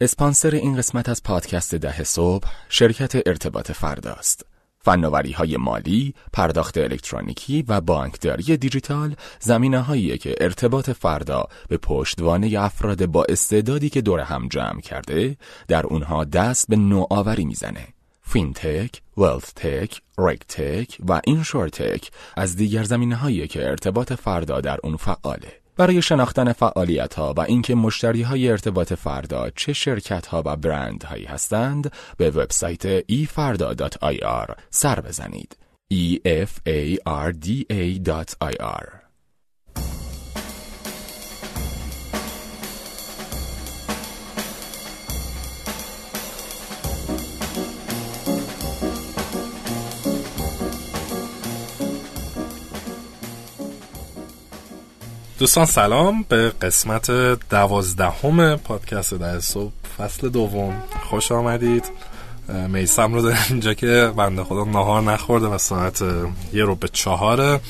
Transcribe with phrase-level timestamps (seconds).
[0.00, 4.46] اسپانسر این قسمت از پادکست ده صبح شرکت ارتباط فرداست.
[4.80, 12.58] فناوری های مالی، پرداخت الکترونیکی و بانکداری دیجیتال زمینه هایی که ارتباط فردا به پشتوانه
[12.58, 15.36] افراد با استعدادی که دور هم جمع کرده
[15.68, 17.88] در اونها دست به نوآوری می‌زنه.
[18.22, 25.52] FinTech، WealthTech، RegTech و InsurTech از دیگر زمینه هایی که ارتباط فردا در اون فعاله.
[25.78, 31.02] برای شناختن فعالیت ها و اینکه مشتری های ارتباط فردا چه شرکت ها و برند
[31.02, 35.56] هایی هستند به وبسایت efarda.ir سر بزنید.
[35.92, 36.18] e
[55.38, 57.10] دوستان سلام به قسمت
[57.50, 60.82] دوازدهم پادکست در صبح فصل دوم.
[61.10, 61.84] خوش آمدید.
[62.68, 66.02] میسم رو داریم اینجا که بنده خدا نهار نخورده و ساعت
[66.52, 67.60] یه رو به چهاره.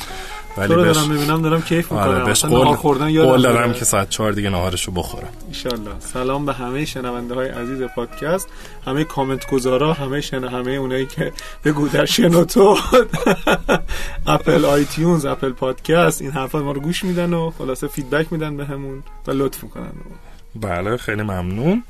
[0.58, 2.08] ولی بهش دارم می‌بینم دارم کیف می‌کنم.
[2.08, 5.28] آره بهش قول, خوردن قول دارم که ساعت چهار دیگه نهارشو بخورم.
[5.48, 8.48] ایشالله سلام به همه شنونده های عزیز پادکست
[8.86, 11.32] همه کامنت گذارا همه شن همه اونایی که
[11.64, 12.76] بگو در شنوتو.
[14.26, 19.02] Apple iTunes Apple Podcast این حرفا ما رو گوش میدن و خلاصه feedback میدن بهمون
[19.26, 19.92] و لطف می‌کنن.
[20.54, 21.82] بله خیلی ممنون.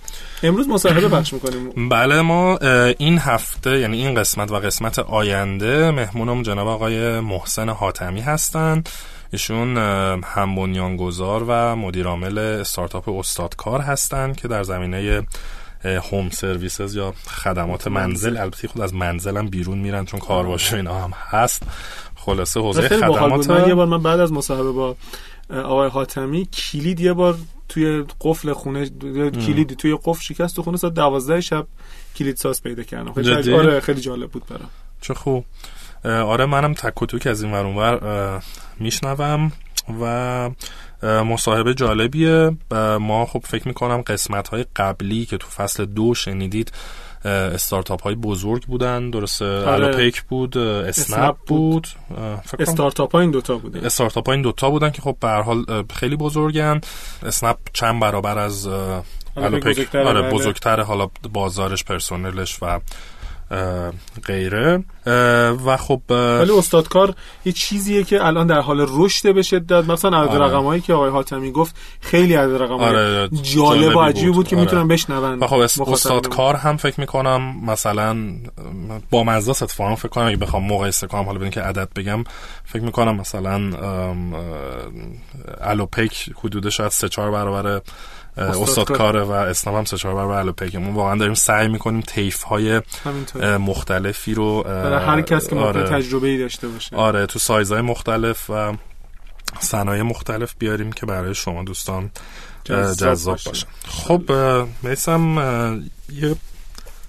[0.43, 1.89] امروز مصاحبه پخش می‌کنیم.
[1.89, 2.59] بله ما
[2.99, 8.89] این هفته یعنی این قسمت و قسمت آینده مهمونم جناب آقای محسن حاتمی هستند
[9.33, 9.77] ایشون
[10.25, 15.27] هم بنیانگذار و مدیرعامل استارتاپ استادکار هستند که در زمینه
[15.85, 18.37] home services یا خدمات منزل.
[18.37, 21.63] البته خود از منزلم بیرون میرن چون کارواش اینا هم هست.
[22.17, 24.97] خلاصه حوزه خدمات من یه بار من بعد از مصاحبه با
[25.51, 28.89] آقای حاتمی کلید یه بار توی قفل خونه
[29.31, 31.67] کلید توی قفل شکست تو خونه ساعت 12 شب
[32.17, 33.13] کلید ساز پیدا کردم.
[33.13, 34.71] خیلی آره خیلی جالب بود برام.
[35.01, 35.45] چه خوب.
[36.05, 38.43] آره منم تک و توک از این ور
[38.81, 39.53] میشنوم
[40.01, 40.51] و
[41.03, 42.57] مصاحبه جالبیه.
[43.01, 46.73] ما خب فکر می‌کنم قسمت های قبلی که تو فصل دو شنیدید
[47.25, 49.45] استارتاپ های بزرگ بودن درسته.
[49.45, 52.61] الوپیک بود اسنپ بود, بود.
[52.61, 55.65] استارتاپ ها این دوتا بودن استارتاپ ها این دوتا بودن که خب به حال
[55.95, 56.81] خیلی بزرگن
[57.23, 58.69] اسنپ چند برابر از
[59.37, 60.31] الوپیک آره بله.
[60.31, 62.81] بزرگتره حالا بازارش پرسنلش و
[64.27, 64.85] غیره.
[65.67, 67.15] و خب ولی استادکار
[67.45, 69.85] یه چیزیه که الان در حال رشد به شدت.
[69.85, 70.45] مثلا عدد آره.
[70.45, 74.49] رقمایی که آقای حاتمی گفت خیلی عدد رقم آره جالب و عجیب بود.
[74.49, 74.65] که آره.
[74.65, 75.39] می‌تونن بشنون.
[75.39, 75.57] و خب
[75.89, 78.17] استادکار هم فکر می‌کنم مثلا
[79.11, 80.27] با مزاس اتفاقا فکر کنم.
[80.27, 82.25] اگه بخوام مقایسه کنم حالا ببین که عدد بگم
[82.65, 83.71] فکر می‌کنم مثلا
[85.61, 87.81] الوپیک حدودش از 3 4 برابر
[88.39, 92.81] استاد کاره و اسلام هم سه چهار برابر پیکمون واقعا داریم سعی می‌کنیم تیف های
[93.61, 95.83] مختلفی رو برای هر کس که آره.
[95.83, 96.97] تجربه ای داشته باشه.
[96.97, 98.73] آره تو سایزهای مختلف و
[99.61, 102.11] صنایع مختلف بیاریم که برای شما دوستان
[102.65, 103.67] جذاب, باشه.
[103.87, 104.23] خب
[104.83, 105.39] میسم
[106.13, 106.37] یه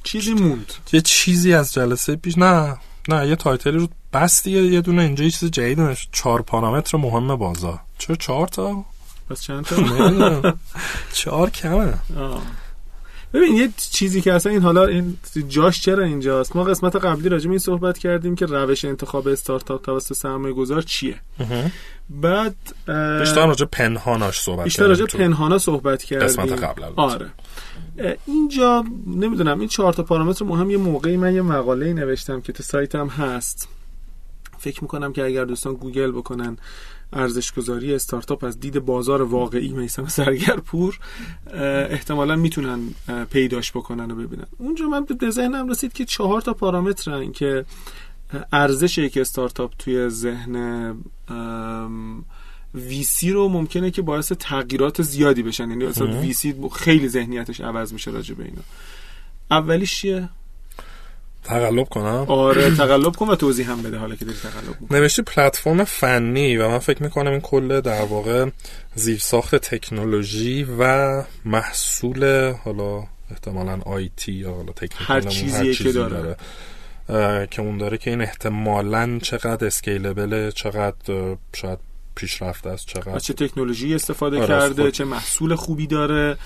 [0.04, 0.74] چیزی موند.
[0.94, 2.78] یه چیزی از جلسه پیش نه
[3.10, 7.80] نه یه تایتلی رو بستی یه دونه اینجا یه چیز جدید چهار پارامتر مهم بازار.
[7.98, 8.86] چرا چهار تا؟
[9.30, 10.56] پس چند تا؟
[11.14, 11.94] چهار کمه.
[13.34, 15.18] ببین یه چیزی که اصلا این حالا این
[15.48, 19.86] جاش چرا اینجاست؟ ما قسمت قبلی راجع به این صحبت کردیم که روش انتخاب استارتاپ
[19.86, 21.16] توسط سرمایه گذار چیه.
[22.10, 22.56] بعد
[23.20, 26.28] بیشتر راجع پنهاناش صحبت بیشتر راجع پنهانا صحبت کردیم.
[26.28, 27.30] قسمت قبل آره.
[28.26, 32.64] اینجا نمی‌دونم این چهار تا پارامتر مهم یه موقعی من یه مقاله نوشتم که تو
[32.64, 33.68] سایتم هست.
[34.60, 36.58] فکر می‌کنم که اگر دوستان گوگل بکنن
[37.14, 41.00] ارزش گذاری استارتاپ از دید بازار واقعی میسم سرگرپور
[41.90, 42.80] احتمالا می‌تونن
[43.32, 44.46] پیداش بکنن و ببینن.
[44.58, 47.66] اونجا من به ذهنم رسید که چهار تا پارامترن که
[48.54, 50.96] ارزش یک استارتاپ توی ذهن
[52.76, 55.70] ویسی رو ممکنه که باعث تغییرات زیادی بشن.
[55.70, 58.62] یعنی اصلا ویسی خیلی ذهنیتش عوض میشه راجع به اینا.
[59.52, 60.30] اولیش چیه؟
[61.50, 65.84] تقلب کنم؟ آره تقلب کن و توضیح هم بده حالا که داری تقلب نوشتی پلتفرم
[65.84, 68.50] فنی و من فکر می‌کنم این کل در واقع
[68.96, 76.36] زیر ساخت تکنولوژی و محصول حالا احتمالا آیتی یا حالا تکنیکال هر چیزی که داره,
[77.52, 81.80] که اون داره که این احتمالا چقدر scalable چقدر شاید
[82.20, 84.92] پیشرفته است چقدر؟ چه تکنولوژی استفاده آره، کرده خود.
[84.92, 86.38] چه محصول خوبی داره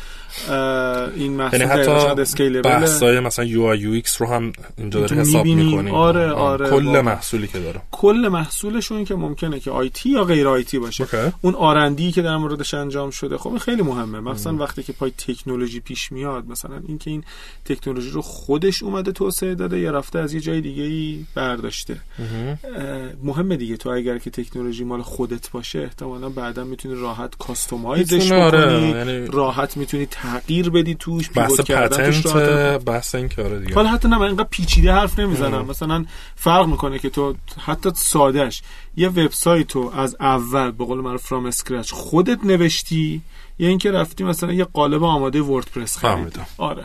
[1.15, 5.45] این محصول یعنی حتی scalable ه بحثای مثلا UI UX رو هم اینجا می‌تونی حساب.
[5.45, 7.01] می‌کنی آره، آره، کل واقعا.
[7.01, 7.81] محصولی که داره.
[7.91, 11.03] کل محصولشون که ممکنه که IT یا غیر IT باشه.
[11.03, 11.33] OK.
[11.41, 14.19] اون R&D که در موردش انجام شده خب این خیلی مهمه.
[14.19, 17.23] مثلا وقتی که پای تکنولوژی پیش میاد مثلا اینکه این
[17.65, 21.97] تکنولوژی رو خودش اومده توسعه داده یا رفته از یه جای دیگه ای برداشته
[23.23, 25.62] مهمه دیگه تو اگر که تکنولوژی مال خودت باشه.
[25.75, 31.59] احتمالا بعدا می‌تونی راحت customize ش آره، بکنی یعنی- راحت می‌تونی تغییر بدی توش بحث
[31.59, 32.85] patent.
[32.85, 33.75] بحث این کاره دیگه.
[33.75, 35.65] حالا حتی نه من اینقدر پیچیده حرف نمی‌زنم.
[35.65, 36.05] مثلا
[36.35, 38.61] فرق می‌کنه که تو حتی سادهش
[38.97, 43.21] یه وبسایت رو از اول به قول معروف from scratch خودت نوشتی
[43.59, 46.39] یا اینکه رفتی مثلا یه قالب آماده وردپرس خریدی.
[46.57, 46.83] آره.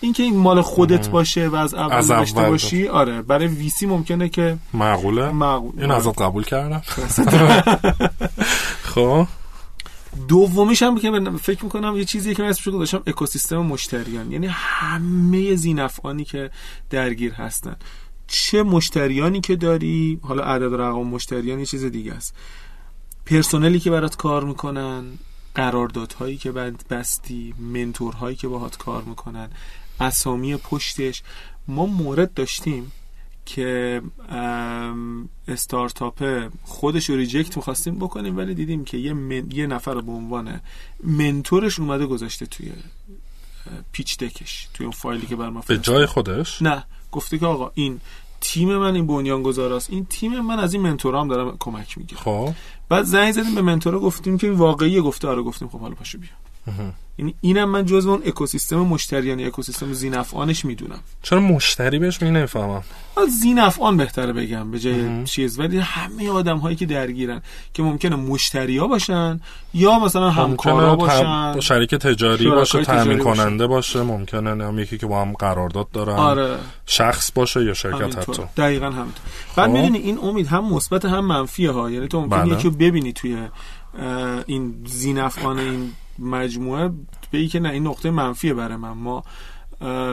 [0.00, 2.48] اینکه این مال خودت باشه و از اول از اول.
[2.48, 3.22] باشی آره.
[3.22, 5.80] برای ویسی ممکنه که معقوله؟ معقول.
[5.80, 6.82] این ازت قبول کردم.
[8.94, 9.26] خب.
[10.28, 11.10] دومیش هم که
[11.42, 14.32] فکر می‌کنم یه چیزی که من اسمش رو گذاشتم اکوسیستم مشتریان.
[14.32, 16.50] یعنی همه زینفعانی که
[16.90, 17.76] درگیر هستن.
[18.26, 22.34] چه مشتریانی که داری؟ حالا عدد رقم مشتریان یه چیز دیگه است.
[23.26, 25.04] پرسنلی که برات کار می‌کنن
[25.54, 29.48] قراردادهایی که بعد بستی منتورهایی که باهات کار می‌کنن.
[30.00, 31.22] اسامی پشتش.
[31.68, 32.92] ما مورد داشتیم
[33.46, 34.02] که
[35.48, 40.12] استارتاپ خودش رو ریجکت می‌خواستیم بکنیم ولی دیدیم که یه, من، یه نفر رو به
[40.12, 40.60] عنوان
[41.04, 42.72] منتورش اومده گذاشته توی
[43.92, 45.78] پیچ دکش توی اون فایلی که بر ما به.
[45.78, 48.00] جای خودش؟ نه گفته که آقا این
[48.40, 49.90] تیم من این بنیانگذاراست.
[49.90, 52.54] این تیم من از این منتورام دارم کمک می‌گیرم خب.
[52.88, 56.18] بعد زنگ زدیم به منتورا گفتیم که این واقعیه گفته آره گفتیم خب حالا پاشو
[56.18, 56.30] بیا
[57.18, 60.98] یعنی اینم من جزو اون اکوسیستم مشتریانی اکوسیستم زینفعانش می‌دونم.
[61.22, 62.82] چرا مشتری بهش می نمی‌فهمم.
[63.42, 65.58] زینفعان بهتره بگم به جای چیز.
[65.58, 67.42] ولی همه آدم هایی که درگیرن
[67.74, 69.40] که ممکنه مشتریا باشن
[69.74, 71.52] یا مثلا همکارا ممکنه باشن.
[71.54, 73.18] ت- شریک تجاری باشه تامین.
[73.18, 76.56] کننده باشه ممکنه هم یکی که با هم قرارداد دارن آره.
[76.86, 78.12] شخص باشه یا شرکت حتی.
[78.14, 79.22] همینطور دقیقا همینطور.
[79.56, 79.76] بعد خب.
[79.76, 81.90] می‌دونی این امید هم مثبت هم منفیه ها.
[81.90, 82.52] یعنی تو ممکن بله.
[82.52, 83.36] یکی رو ببینی توی
[84.46, 86.90] این زینفعان این مجموعه
[87.30, 88.90] به که نه این نقطه منفیه برای من.
[88.92, 89.22] ما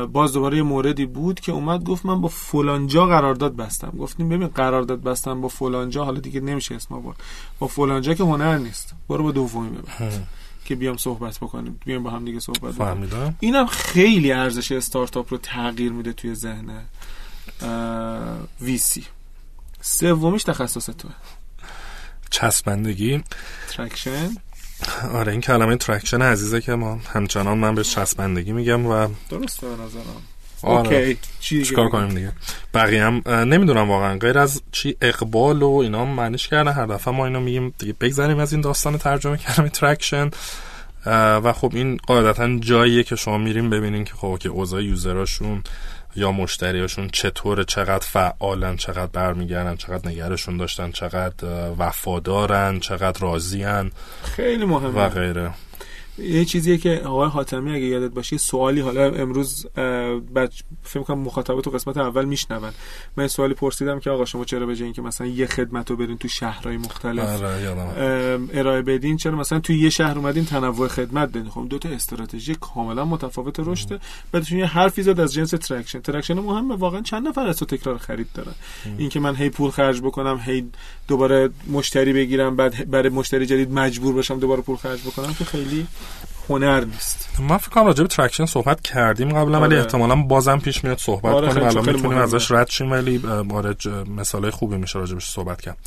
[0.05, 3.89] باز دوباره یه موردی بود که اومد گفت من با فلانجا قرارداد بستم.
[3.99, 7.17] گفتیم ببین قرارداد بستم با فلانجا حالا دیگه نمیشه اسم آورد
[7.59, 8.93] با فلانجا که هنر نیست.
[9.09, 10.11] برو با دومی ببر
[10.65, 11.79] که بیام صحبت بکنیم.
[11.85, 13.37] بیام با هم دیگه صحبت بکنیم.
[13.39, 16.69] اینم خیلی ارزش استارتاپ رو تغییر میده توی ذهن
[18.61, 19.05] VC.
[19.81, 21.11] سومیش تخصص توه.
[22.29, 23.23] چسبندگی.
[23.69, 24.37] traction
[25.13, 29.73] آره این کلمه traction عزیزه که ما همچنان من بهش چسبندگی میگم و درسته به
[29.73, 30.21] نظرم.
[30.63, 30.97] آره.
[30.97, 32.31] OK چی چیکار؟ کنیم دیگه؟
[32.73, 34.17] بقیه هم نمی‌دونم واقعا.
[34.17, 36.71] غیر از چی اقبال و اینا معنیش کردن.
[36.71, 40.31] هر دفعه ما اینو میگیم دیگه بگذریم از این داستان ترجمه کلمه traction
[41.05, 45.63] و خب این قاعدتا جاییه که شما میریم ببینین که خب که اوضاع یوزراشون
[46.15, 51.47] یا مشتریاشون چطوره چقدر فعالن چقدر برمیگردن چقدر نگرشون داشتن چقدر
[51.77, 53.91] وفادارن چقدر راضیان
[54.23, 54.89] خیلی مهمه.
[54.89, 55.51] و غیره.
[56.17, 59.67] یه چیزیه که آقای حاتمی اگه یادت باشه سوالی حالا امروز
[60.35, 62.71] بچ فکر کنم مخاطب تو قسمت اول میشنون.
[63.17, 66.27] من سوالی پرسیدم که آقا شما چرا به اینکه مثلا یه خدمت رو برین تو
[66.27, 71.65] شهرهای مختلف آره ارائه بدین چرا مثلا توی یه شهر اومدین تنوع خدمت بدین؟ خب
[71.69, 73.99] دو تا استراتژی کاملا متفاوت رشده
[74.31, 75.99] بعدشون یه حرفی زد از جنس traction.
[75.99, 78.53] traction مهمه واقعا چند نفر از تو تکرار خرید دارن.
[78.97, 80.65] اینکه من هی پول خرج بکنم هی
[81.07, 85.87] دوباره مشتری بگیرم بعد برای مشتری جدید مجبور باشم دوباره پول خرج بکنم که خیلی
[86.49, 87.29] هنر نیست.
[87.39, 89.79] من فکر کنم راجع به traction صحبت کردیم قبلا ولی آره.
[89.79, 91.63] احتمالا بازم پیش میاد صحبت آره، کنیم.
[91.63, 92.17] الان می‌تونیم.
[92.17, 95.77] ازش رد شیم ولی آره مثالای خوبی میشه راجبش صحبت کرد.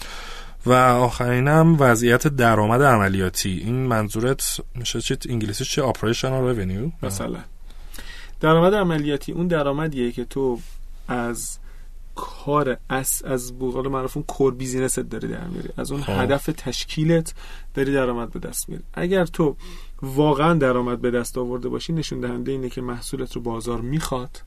[0.66, 3.62] و آخرینم وضعیت درآمد عملیاتی.
[3.64, 7.38] این منظورت میشه چی انگلیسی چی operational revenue مثلا.
[8.40, 10.58] درآمد عملیاتی اون درآمدیه که تو
[11.08, 11.58] از
[12.14, 15.68] کار از از بقول معروف اون کور بیزینست داری در میاری.
[15.76, 16.12] از اون خب.
[16.12, 17.34] هدف تشکیلت
[17.74, 18.84] داری درآمد به دست میاری.
[18.94, 19.56] اگر تو
[20.02, 24.42] واقعا درآمد به دست آورده باشی نشون دهنده اینه که محصولت رو بازار می‌خواد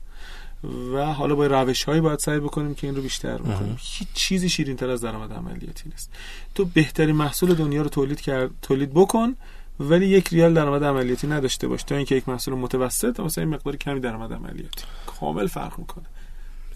[0.94, 3.76] و حالا با روش هایی باید سعی بکنیم که این رو بیشتر بکنیم.
[3.78, 6.10] هیچ چیزی شیرین تر از درآمد عملیاتی نیست.
[6.54, 9.36] تو بهترین محصول دنیا رو تولید کرد تولید بکن
[9.80, 11.82] ولی یک ریال درآمد عملیاتی نداشته باش.
[11.82, 14.84] تا اینکه یک محصول متوسط مثلا این مقدار کمی درآمد عملیاتی.
[15.06, 16.04] کامل فرق می‌کنه.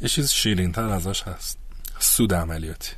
[0.00, 1.58] یه چیز شیرین تر ازش هست.
[1.98, 2.92] سود عملیاتی.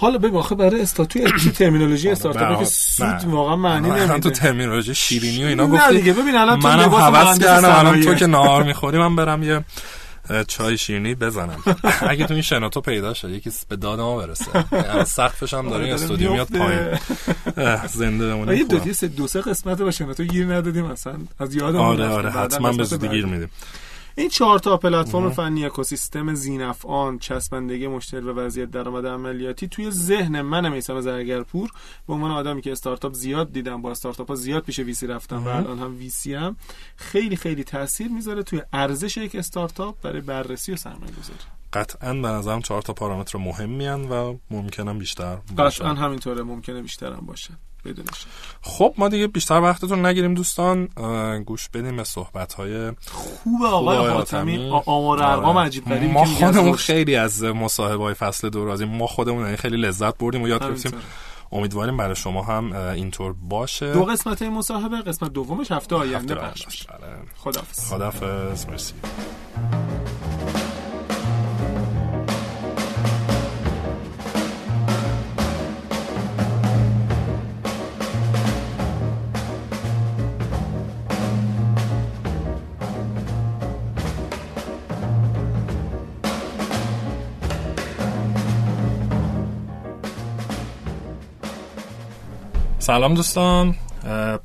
[0.00, 2.64] حالا ببین آخه برای استاتوی تو ترمینولوژی استارتاپی که نه.
[2.66, 4.30] سود واقعا معنی تو نمیده.
[4.30, 5.96] ترمینولوژی شیرینی و اینا نه گفتی.
[5.96, 8.14] دیگه ببین الان تو منم لباس مهندس کردم الان تو.
[8.14, 9.64] که نهار می‌خوری من برم یه
[10.48, 11.62] چای شیرینی بزنم.
[12.10, 14.44] اگه تو این شناتو پیدا شد یکی به داد ما برسه.
[15.04, 16.98] سقفش هم داره استودیو میاد پایین.
[17.86, 21.78] زنده بمونه یه دو سه دو سه قسمت با شناتو گیر ندادیم اصلا از یادم
[21.78, 23.50] آره آره حتما به زودی گیر میدیم.
[24.18, 30.40] این چهار تا پلتفرم فنی اکوسیستم زینفعان چسبندگی مشتری و وضعیت درآمد عملیاتی توی ذهن
[30.40, 31.70] من میسم زرگرپور.
[32.06, 35.48] به عنوان آدمی که استارتاپ زیاد دیدم با استارتاپ ها زیاد پیش ویسی رفتم و
[35.48, 36.56] الان هم ویسی هم
[36.96, 41.38] خیلی خیلی تاثیر می‌ذاره توی ارزش یک استارتاپ برای بررسی و سرمایه گذاری
[41.72, 47.24] قطعا به نظرم چهار تا پارامتر مهم میان و ممکنم بیشتر قطعا همینطوره ممکنه بیشترم
[47.26, 47.50] باشه.
[47.84, 48.26] بدونش
[48.62, 50.88] خب ما دیگه بیشتر وقتتون نگیریم دوستان.
[51.46, 55.66] گوش بدیم به صحبت های خوب آقای حاتمی آمار ارقام آره.
[55.66, 59.76] عجیب غریبی ما خودمون خیلی از مصاحبه های فصل دو رازی ما خودمون یعنی خیلی
[59.76, 60.92] لذت بردیم و یاد گرفتیم.
[61.52, 63.92] امیدواریم برای شما هم اینطور باشه.
[63.92, 66.86] دو قسمت مصاحبه قسمت دومش هفته آینده پخش میشه.
[67.36, 68.94] خدافظ خدافظ مرسی.
[92.88, 93.74] سلام دوستان.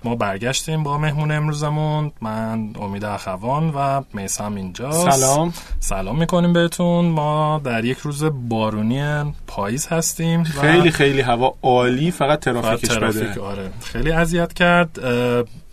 [0.04, 2.12] ما برگشتیم با مهمون امروزمون.
[2.22, 5.54] من امید اخوان و میسم اینجا سلام.
[5.80, 7.06] سلام می‌کنیم بهتون.
[7.06, 13.42] ما در یک روز بارونی پاییز هستیم خیلی خیلی هوا عالی فقط ترافیکش ترافیک بده
[13.42, 13.72] آره.
[13.82, 15.00] خیلی اذیت کرد.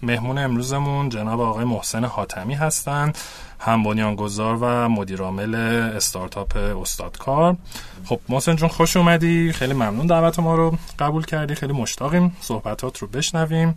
[0.03, 3.19] مهمون امروزمون جناب آقای محسن حاتمی هستند
[3.61, 5.55] هم بنیانگذار و مدیرعامل
[5.97, 7.57] استارتاپ استادکار
[8.05, 9.53] خب محسن جون خوش اومدی.
[9.53, 11.55] خیلی ممنون دعوت ما رو قبول کردی.
[11.55, 13.75] خیلی مشتاقیم صحبتات رو بشنویم.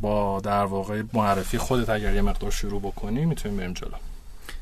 [0.00, 3.96] با در واقع معرفی خودت اگر یه مقدار شروع بکنی می‌تونیم بریم جلو.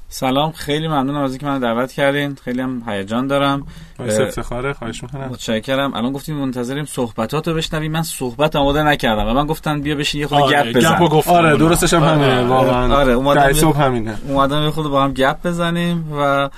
[0.08, 2.36] سلام خیلی ممنونم از اینکه من دعوت کردین.
[2.44, 3.66] خیلی هم هیجان دارم.
[3.98, 5.28] افتخاره خواهش می‌کنم.
[5.28, 5.94] متشکرم.
[5.94, 7.92] الان گفتیم منتظریم صحبتاتو بشنویم.
[7.92, 11.28] من صحبت آماده نکردم و من گفتن بیا بشین یه خورده آره، گپ بزن گفت
[11.28, 12.96] آره درستش هم همینه واقعا.
[12.96, 14.18] آره اومدم همینه.
[14.28, 16.48] اومدم یه خورده با هم گپ بزنیم و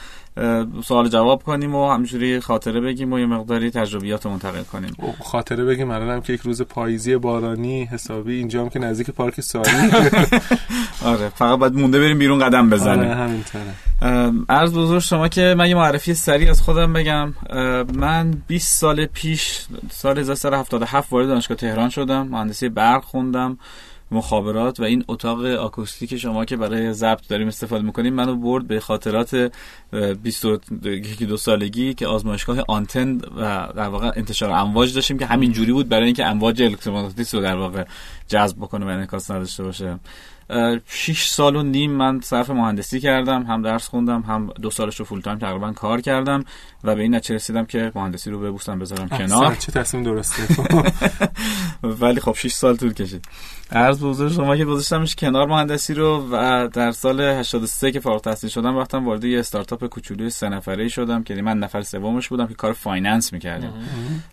[0.85, 4.97] سوال جواب کنیم و همینجوری خاطره بگیم و یه مقداری تجربیات منتقل کنیم.
[5.25, 9.71] خاطره بگیم الانم که یک روز پاییزی بارانی حسابی اینجا هم که نزدیک پارک ساری
[11.05, 13.11] آره فقط باید مونده بریم بیرون قدم بزنیم.
[13.11, 13.75] آره همینطوره.
[14.49, 17.35] عرض بزرگ شما که من یه معرفی سریع از خودم بگم.
[17.95, 23.59] من 20 سال پیش سال 1377 وارد دانشگاه تهران شدم مهندسی برق خوندم.
[24.11, 28.81] مخابرات و این اتاق آکوستیک شما که برای ضبط داریم استفاده می‌کنیم منو برد به
[28.81, 29.53] خاطرات
[30.23, 35.89] 22 سالگی که آزمایشگاه آنتن و در واقع انتشار امواج داشتیم که همین جوری بود
[35.89, 37.85] برای اینکه امواج الکترومغناطیسی رو در واقع
[38.29, 39.99] جذب بکنه و انعکاس نداشته باشه.
[40.87, 45.05] 6 سال و نیم من صرف مهندسی کردم هم درس خوندم هم دو سالش رو
[45.05, 46.45] full time تقریبا کار کردم.
[46.85, 49.55] و به این نتیجه رسیدم که مهندسی رو ببوسم بذارم کنار.
[49.55, 50.43] چه تصمیم درسته؟
[52.01, 53.25] ولی خب 6 سال طول کشید.
[53.73, 58.51] عرض حضور شما که گذاشتمش کنار مهندسی رو و در سال 83 که فارغ التحصیل
[58.51, 62.55] شدم رفتم وارد یه استارتاپ کوچولوی سه نفره شدم که من نفر سومش بودم که
[62.55, 63.71] کار finance می‌کردیم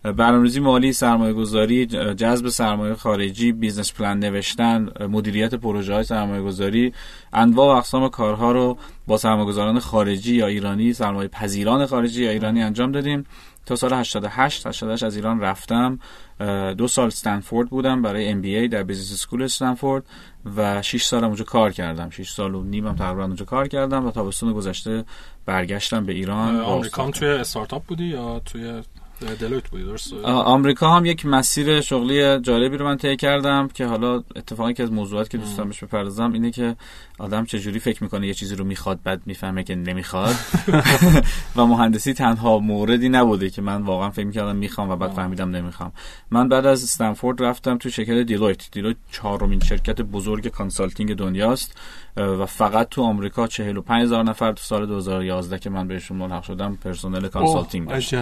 [0.03, 1.85] برنامه‌ریزی مالی سرمایه گذاری
[2.15, 6.93] جذب سرمایه خارجی business plan نوشتن مدیریت پروژه های سرمایه گذاری
[7.33, 12.63] انواع و اقسام کارها رو با سرمایه‌گذاران خارجی یا ایرانی سرمایه پذیران خارجی یا ایرانی
[12.63, 13.25] انجام دادیم.
[13.65, 15.99] تا سال 88 88 از ایران رفتم.
[16.77, 20.03] دو سال استنفورد بودم برای MBA در business school استنفورد
[20.57, 22.09] و 6 سال اونجا کار کردم.
[22.09, 25.03] 6 سال و نیمم تقریبا اونجا کار کردم و تابستون گذشته
[25.45, 26.59] برگشتم به ایران.
[26.59, 28.81] آمریکا توی استارتاپ بودی یا توی
[29.39, 29.85] Deloitte بودی
[30.23, 34.91] آمریکا هم یک مسیر شغلی جالبی رو من طی کردم که حالا اتفاقی که از
[34.91, 36.75] موضوعات که دوستان بهش بپردازم اینه که
[37.19, 40.35] آدم چجوری فکر می‌کنه یه چیزی رو می‌خواد بعد می‌فهمه که نمی‌خواد.
[41.55, 45.91] و مهندسی تنها موردی نبوده که من واقعا فکر می‌کردم می‌خوام و بعد فهمیدم نمی‌خوام.
[46.31, 48.71] من بعد از استنفورد رفتم تو شرکت Deloitte.
[48.71, 51.75] Deloitte چهارمین شرکت بزرگ consulting دنیاست.
[52.17, 56.75] و فقط تو آمریکا 45 هزار نفر تو سال 2011 که من بهشون ملحق شدم
[56.75, 58.15] پرسنل consulting داشت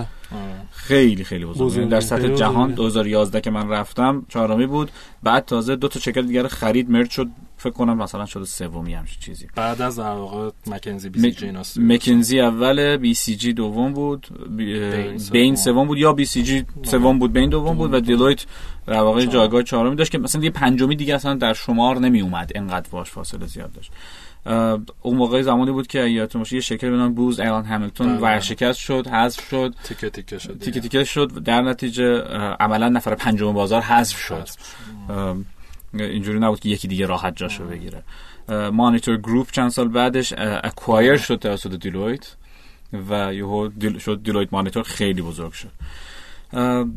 [0.71, 1.89] خیلی خیلی بزرگ.
[1.89, 4.91] در سطح جهان 2011 که من رفتم چهارمی بود.
[5.23, 7.27] بعد تازه دو تا شرکت دیگر خرید merge شد.
[7.63, 9.48] فکر کنم مثلا شده سومی همچین چیزی.
[9.55, 14.27] بعد از در واقع McKinsey BCG McKinsey اول BCG دوم بود
[15.32, 15.88] بین سوم.
[15.88, 18.46] بود یا BCG سوم بود بین دوم بود و Deloitte
[18.88, 22.51] در واقع جایگاه چهارمی داشت که مثلا یه پنجمی دیگه اصلا در شمار نمی اومد
[22.55, 23.91] انقدر باش فاصله زیاد داشت.
[25.01, 28.79] اون موقع زمانی بود که یادتون باشه یه شرکت به نام Booz Allen Hamilton ورشکست
[28.79, 29.75] شد حذف شد.
[29.84, 31.43] تیکه تیکه شد تیکه تیکه شد.
[31.43, 32.22] در نتیجه
[32.60, 34.48] عملا نفر پنجم بازار حذف شد.
[35.93, 38.03] اینجوری نبود که یکی دیگه راحت جاشو بگیره.
[38.72, 42.36] Monitor Group چند سال بعدش acquire شد توسط Deloitte
[43.09, 45.71] و یهو deal شد Deloitte Monitor خیلی بزرگ شد.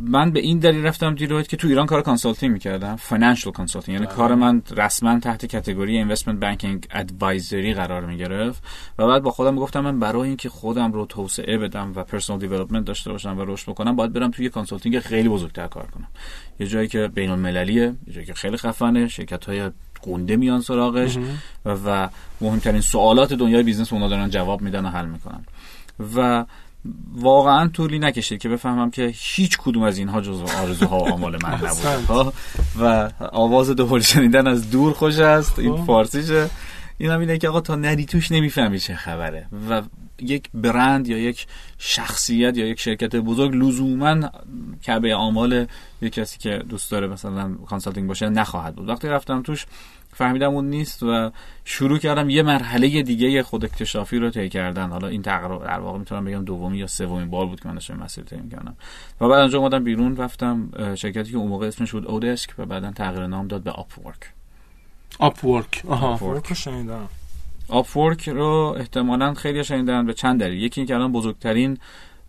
[0.00, 2.96] من به این دلیل رفتم Deloitte که تو ایران کار consulting می‌کردم.
[2.96, 8.62] financial consulting یعنی کار من رسما تحت category investment banking advisory قرار می‌گرفت.
[8.98, 12.84] و بعد با خودم گفتم من برای اینکه خودم رو توسعه بدم و personal development
[12.84, 16.08] داشته باشم و رشد بکنم باید برم توی consulting خیلی بزرگتر کار کنم.
[16.60, 19.70] یه جایی که بین المللیه یه جایی که خیلی خفنه شرکت های
[20.02, 21.18] گنده میان سراغش
[21.64, 22.08] و
[22.40, 25.44] مهمترین سوالات دنیای business اونا دارن جواب میدن و حل می‌کنن.
[26.16, 26.44] و
[27.14, 31.54] واقعا طولی نکشید که بفهمم که هیچ کدوم از اینها جز آرزوها و آمال من
[31.54, 32.34] نبود
[32.80, 35.58] و آواز دهل شنیدن از دور خوش است.
[35.58, 36.50] این فارسیشه.
[36.98, 39.46] این هم اینه که آقا تا نری توش نمی‌فهمی چه خبره.
[39.70, 39.82] و
[40.20, 41.46] یک برند یا یک
[41.78, 44.30] شخصیت یا یک شرکت بزرگ لزوما
[44.82, 45.66] کعبه آمال
[46.02, 48.88] یک کسی که دوست داره مثلا consulting باشه نخواهد بود.
[48.88, 49.66] وقتی رفتم توش
[50.16, 51.30] فهمیدم اون نیست و
[51.64, 54.90] شروع کردم یه مرحله دیگه خود اکتشافی رو طی کردن.
[54.90, 57.96] حالا این تقریبا در واقع می‌تونم بگم دومی یا سومین بار بود که من داشتم
[57.96, 58.76] مسیر طی کردم
[59.20, 62.90] و بعد اونجا اومدم بیرون رفتم شرکتی که اون موقع اسمش بود oDesk و بعدا
[62.90, 64.32] تغییر نام داد به Upwork
[65.18, 66.12] Upwork آها.
[66.12, 67.08] Upwork شنیدم.
[67.68, 70.62] Upwork رو احتمالا خیلی شنیدن به چند دلیل.
[70.62, 71.78] یکی اینکه الان بزرگترین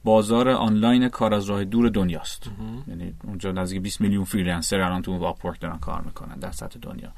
[0.03, 2.49] بازار آنلاین کار از راه دور دنیاست.
[2.87, 7.09] یعنی اونجا نزدیک 20 میلیون freelancer الان تو Upwork دارن کار می‌کنن در سطح دنیا.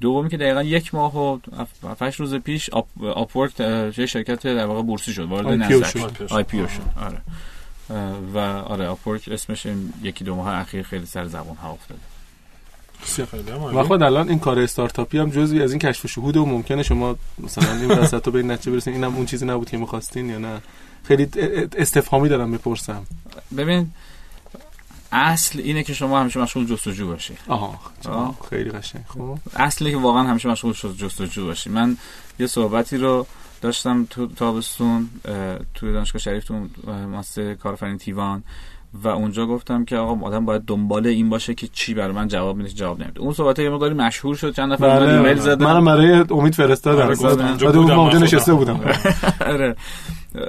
[0.00, 1.38] دومی که دقیقا یک ماه و
[2.00, 2.70] هفت روز پیش
[3.14, 3.56] Upwork
[3.96, 7.20] چه شرکت در واقع بورسی شد وارد Nasdaq IPO شد آره.
[8.34, 9.66] و آره Upwork اسمش
[10.02, 12.00] یکی دو ماه اخیر خیلی سر زبان ها افتاده
[13.74, 17.16] و خود الان این کار استارتاپی هم جزوی از این کشف شهود و ممکنه شما
[17.38, 18.94] مثلا این وسط به این نتیجه برسین.
[18.94, 20.62] اینم اون چیزی نبود که می‌خواستین یا نه.
[21.02, 21.28] خیلی
[21.78, 23.06] استفهامی دارم می‌پرسم.
[23.56, 23.90] ببین
[25.14, 27.34] اصل اینه که شما همیشه مشغول جستجو باشی.
[27.48, 27.80] آها
[28.50, 29.04] خیلی قشنگ.
[29.08, 29.38] خب.
[29.56, 31.70] اصلی که واقعا همیشه مشغول جستجو باشی.
[31.70, 31.96] من
[32.38, 33.26] یه صحبتی رو
[33.60, 35.10] داشتم تو تابستون
[35.74, 38.42] توی دانشگاه شریف تو ماستر کارآفرینی تیوان.
[39.02, 42.56] و اونجا گفتم که آقا آدم باید دنبال این باشه که چی برای من جواب
[42.56, 43.20] میده جواب نمیده.
[43.20, 45.14] اون صحبت یه مقداری مشهور شد چند نفر بله.
[45.14, 45.64] ایمیل زدن.
[45.64, 47.06] منم برای امید فرستادم.
[47.06, 48.80] بعد اون اونجا نشسته بودم.
[49.52, 49.76] آره.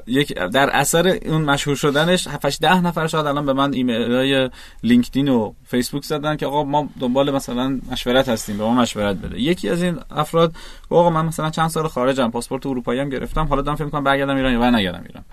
[0.08, 4.50] یک در اثر اون مشهور شدنش 7 ده نفر شاید الان به من ایمیل های
[4.84, 9.42] LinkedIn و فیسبوک زدن که آقا ما دنبال مثلا مشورت هستیم به ما مشورت بده.
[9.42, 10.54] یکی از این افراد
[10.90, 14.36] آقا من مثلا چند سال خارجم پاسپورت اروپایی هم گرفتم حالا دارم فکر می‌کنم برگردم
[14.36, 15.24] ایران یا نگردم ایران.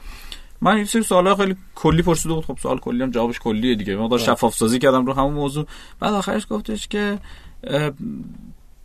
[0.62, 2.44] من یه سری سوالا خیلی کلی پرسیده بود.
[2.44, 3.96] خب سوال کلی هم جوابش کلیه دیگه.
[3.96, 5.66] مقدار شفاف سازی کردم رو همون موضوع.
[6.00, 7.18] بعد آخرش گفتش که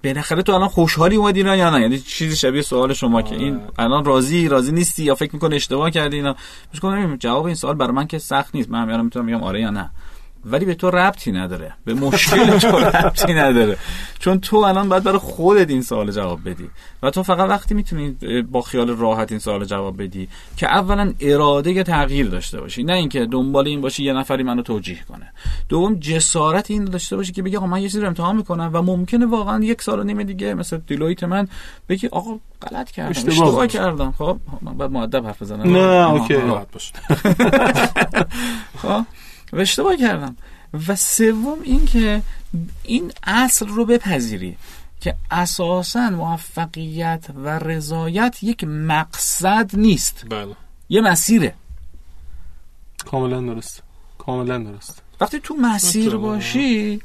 [0.04, 3.60] بالاخره تو الان خوشحالی اومدی ایران یا نه؟ یعنی چیزی شبیه سوال شما که این
[3.78, 6.36] الان راضی راضی نیستی یا فکر می‌کنه اشتباه کردی اینا؟
[6.84, 8.70] میگم جواب این سوال برای من که سخت نیست.
[8.70, 9.90] من هم می‌تونم بگم آره یا نه.
[10.52, 11.74] ولی به تو ربطی نداره.
[11.86, 13.78] به مشکل تو ربطی نداره.
[14.20, 16.70] چون تو الان باید برای خودت این سوال جواب بدی.
[17.04, 18.18] و تو فقط وقتی می‌تونی
[18.52, 22.84] با خیال راحت این سوال جواب بدی که اولا اراده تغییر داشته باشی.
[22.84, 25.34] نه اینکه دنبال این باشی یه نفری منو توجیه کنه.
[25.70, 28.82] دوم جسارت این داشته باشی که بگی آقا من یه چیزی رو امتحان می‌کنم و
[28.82, 31.48] ممکنه واقعا یک سال و نیم دیگه مثل دیلویت من
[31.90, 34.12] بگی آقا غلط کردم اشتباه, اشتباه کردم.
[34.18, 35.78] خب من بعد مؤدب حرف بزنم.
[35.78, 36.36] نه اوکی.
[38.82, 39.06] خب؟
[39.54, 40.38] و اشتباه کردم.
[40.88, 42.22] و سوم این که
[42.84, 44.58] این اصل رو بپذیری
[45.02, 50.26] که اساسا موفقیت و رضایت یک مقصد نیست.
[50.30, 50.56] بله.
[50.90, 51.54] یه مسیره.
[53.06, 53.82] کاملا درست.
[54.18, 55.02] کاملا درست.
[55.22, 57.02] وقتی تو مسیر باشی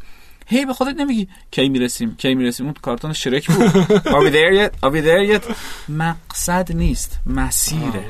[0.47, 3.69] هی به خودت نمیگی کی می‌رسیم؟ کی می‌رسیم؟ اون کارتون شرک بود.
[4.15, 4.85] Are we there yet?
[4.85, 5.55] Are we there yet?
[5.89, 7.21] مقصد نیست.
[7.27, 8.05] مسیره.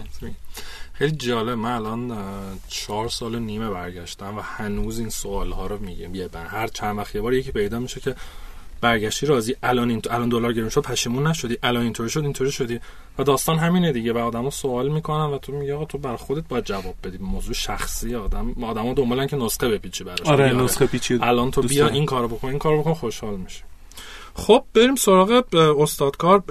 [1.03, 1.59] خیلی جالب.
[1.59, 2.19] من الان
[2.69, 6.15] چهار سال نیمه برگشتم و هنوز این سوال ها رو میگم.
[6.15, 8.15] یه بر هر چند وقت یه بار یکی پیدا میشه که
[8.81, 12.81] برگشتی راضی الان این الان دلار گرون شد پشیمون نشدی الان اینطوری شد اینطوری شدی.
[13.19, 14.13] و داستان همینه دیگه.
[14.13, 17.19] و آدمو سوال می‌کنن و تو میگی آقا تو بر خودت باید جواب بدی.
[17.19, 20.21] موضوع شخصی آدم آدمو دنبالن که نسخه بپیچی براش.
[20.21, 23.63] آره نسخه پیچی الان تو بیا این کارو بکن این کارو بکن خوشحال میشی.
[24.35, 25.45] خب بریم سراغ
[25.81, 26.43] استادکار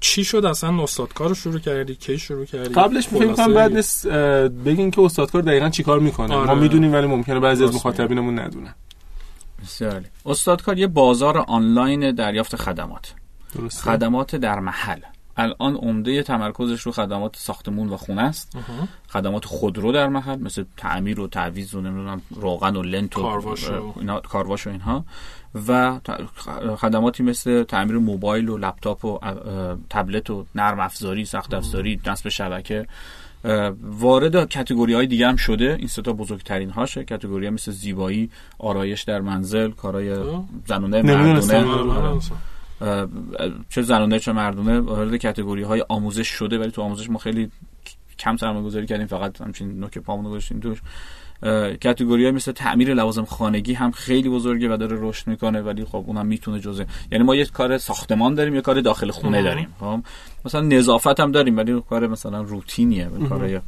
[0.00, 4.06] چی شد اصلا؟ استادکار رو شروع کردی؟ کی شروع کردی؟ قبلش فکر کنم بعد نیست
[4.06, 6.34] بگین که استادکار دقیقا چیکار می‌کنه.
[6.34, 6.46] آره.
[6.46, 8.74] ما می‌دونیم ولی ممکنه بعضی از مخاطبینمون ندونن
[9.62, 13.14] بسیار استادکار یه بازار آنلاین دریافت خدمات.
[13.54, 13.80] درسته.
[13.80, 15.00] خدمات در محل.
[15.36, 18.56] الان عمده تمرکزش رو خدمات ساختمون و خونه است.
[19.08, 23.56] خدمات خودرو در محل مثل تعمیر و تعویض و نمی‌دونم روغن و لنت و
[24.00, 25.04] اینا کارواش و اینها.
[25.68, 26.00] و
[26.76, 29.18] خدماتی مثل تعمیر موبایل و لپتاپ و
[29.90, 32.86] تبلت و نرم افزاری سخت افزاری نصب شبکه
[33.82, 35.76] وارد کتگوری های دیگه هم شده.
[35.78, 37.04] این ستا بزرگترین هاشه.
[37.04, 40.16] کتگوری مثل زیبایی آرایش در منزل کارهای
[40.66, 42.20] زنونه مردونه.
[43.68, 44.80] چه زنونه چه مردونه.
[44.80, 46.58] وارد کتگوری های آموزش شده.
[46.58, 47.50] ولی تو آموزش ما خیلی
[48.18, 49.06] کم سرمایه گذاری کردیم.
[49.06, 50.82] فقط همچین نوک پامون گذاشتیم توش.
[51.82, 56.26] کاتگوری مثل تعمیر لوازم خانگی هم خیلی بزرگه و داره رشد می‌کنه ولی خب اونم
[56.26, 60.00] می‌تونه جزء یعنی ما یه کار ساختمان داریم یه کار داخل خونه داریم خب؟
[60.44, 63.62] مثلا نظافت هم داریم ولی کار مثلا روتینیه کار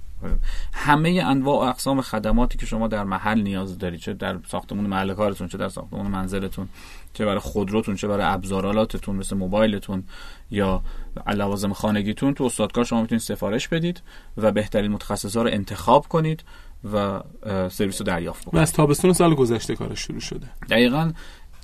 [0.73, 5.15] همه انواع و اقسام خدماتی که شما در محل نیاز دارید چه در ساختمان محل
[5.15, 6.69] کارتون چه در ساختمان منزلتون
[7.15, 10.05] چه برای خودروتون چه برای ابزارالاتتون مثل موبایلتون
[10.51, 10.83] یا
[11.27, 14.03] لوازم خانگیتون تو استادکار شما می‌تونید سفارش بدید
[14.37, 16.45] و بهترین متخصصا رو انتخاب کنید
[16.93, 17.21] و
[17.69, 20.47] سرویس رو دریافت بکنید از تابستون سال گذشته کارش شروع شده.
[20.71, 21.12] دقیقا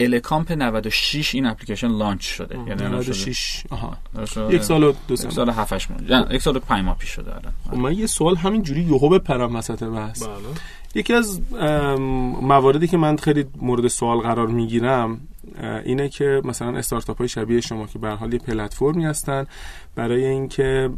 [0.01, 2.59] الکامپ 96 این اپلیکیشن لانچ شده.
[2.69, 3.97] یعنی 96 آها.
[4.51, 5.27] یک سال و دو سال.
[5.27, 6.35] یک سال 7 8 ماه.
[6.35, 7.53] یک سال و 5 ماه پیش شده الان.
[7.71, 10.23] خب، من یه سوال همین جوری یهو بپرم وسط بحث.
[10.23, 10.33] بله.
[10.95, 11.41] یکی از
[12.43, 15.21] مواردی که من خیلی مورد سوال قرار می‌گیرم
[15.85, 19.47] اینه که مثلا استارتاپ های شبیه شما که به حال یه پلتفرمی هستن
[19.95, 20.91] برای اینکه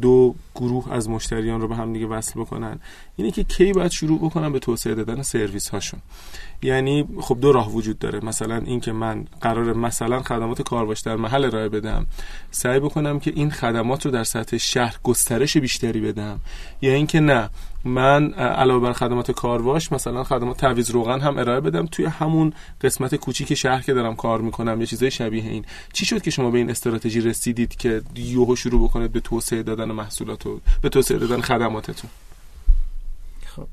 [0.00, 2.80] دو گروه از مشتریان رو به هم دیگه وصل بکنن
[3.16, 6.00] اینه که کی باید شروع بکنن به توسعه دادن سرویس هاشون
[6.62, 8.24] یعنی خب دو راه وجود داره.
[8.24, 12.06] مثلا اینکه من قرار مثلا خدمات کارواش در محل ارائه بدم
[12.50, 16.40] سعی بکنم که این خدمات رو در سطح شهر گسترش بیشتری بدم
[16.82, 17.50] یا اینکه نه
[17.84, 21.86] من علاوه بر خدمات کارواش مثلا خدمات تعویض روغن هم ارائه بدم.
[21.86, 25.64] توی همون قسمت کوچیک شهر که دارم کار می‌کنم یا چیزای شبیه این.
[25.92, 29.92] چی شد که شما به این استراتژی رسیدید که یوهو شروع بکنید به توسعه دادن
[29.92, 32.10] محصولات و به توسعه دادن خدماتتون؟
[33.46, 33.68] خب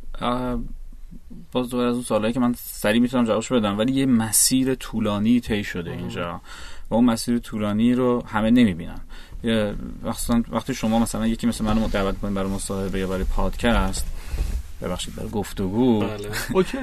[1.51, 5.39] باز دوباره از اون سوالایی که من سریع می‌تونم جوابش بدم ولی یه مسیر طولانی
[5.39, 6.41] طی شده اینجا
[6.89, 8.99] و اون مسیر طولانی رو همه نمی‌بینن.
[10.51, 14.05] وقتی شما مثلا یکی مثل منو دعوت کنید برای مصاحبه یا برای پادکست
[14.81, 15.99] ببخشید برای گفتگو.
[15.99, 16.29] بله.
[16.53, 16.77] اوکی.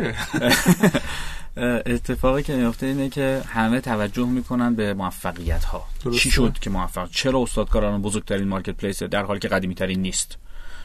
[1.87, 5.85] اتفاقی که میفته اینه که همه توجه می‌کنن به موفقیت ها
[6.19, 10.39] چی شد که موفق؟ چرا استادکاران بزرگترین مارکت پلیس در حالی که قدیمی ترین نیست؟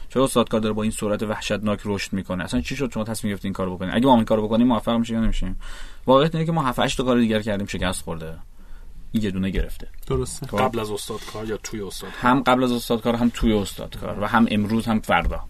[0.08, 3.48] چرا استادکار داره با این سرعت وحشتناک رشد می‌کنه؟ اصلا چی شد شما تصمیم گرفتین
[3.48, 5.56] این کارو بکنید اگه ما این کارو بکنیم موفق میشیم یا نمیشیم؟
[6.06, 8.34] واقعیت اینه که ما 7 8 تا کار دیگر کردیم شکست خورده.
[9.14, 9.88] یه دونه گرفته.
[10.06, 10.46] درسته.
[10.46, 10.58] خب.
[10.58, 14.46] قبل از استادکار یا توی استادکار؟ هم قبل از استادکار هم توی استادکار و هم
[14.50, 15.40] امروز هم فردا.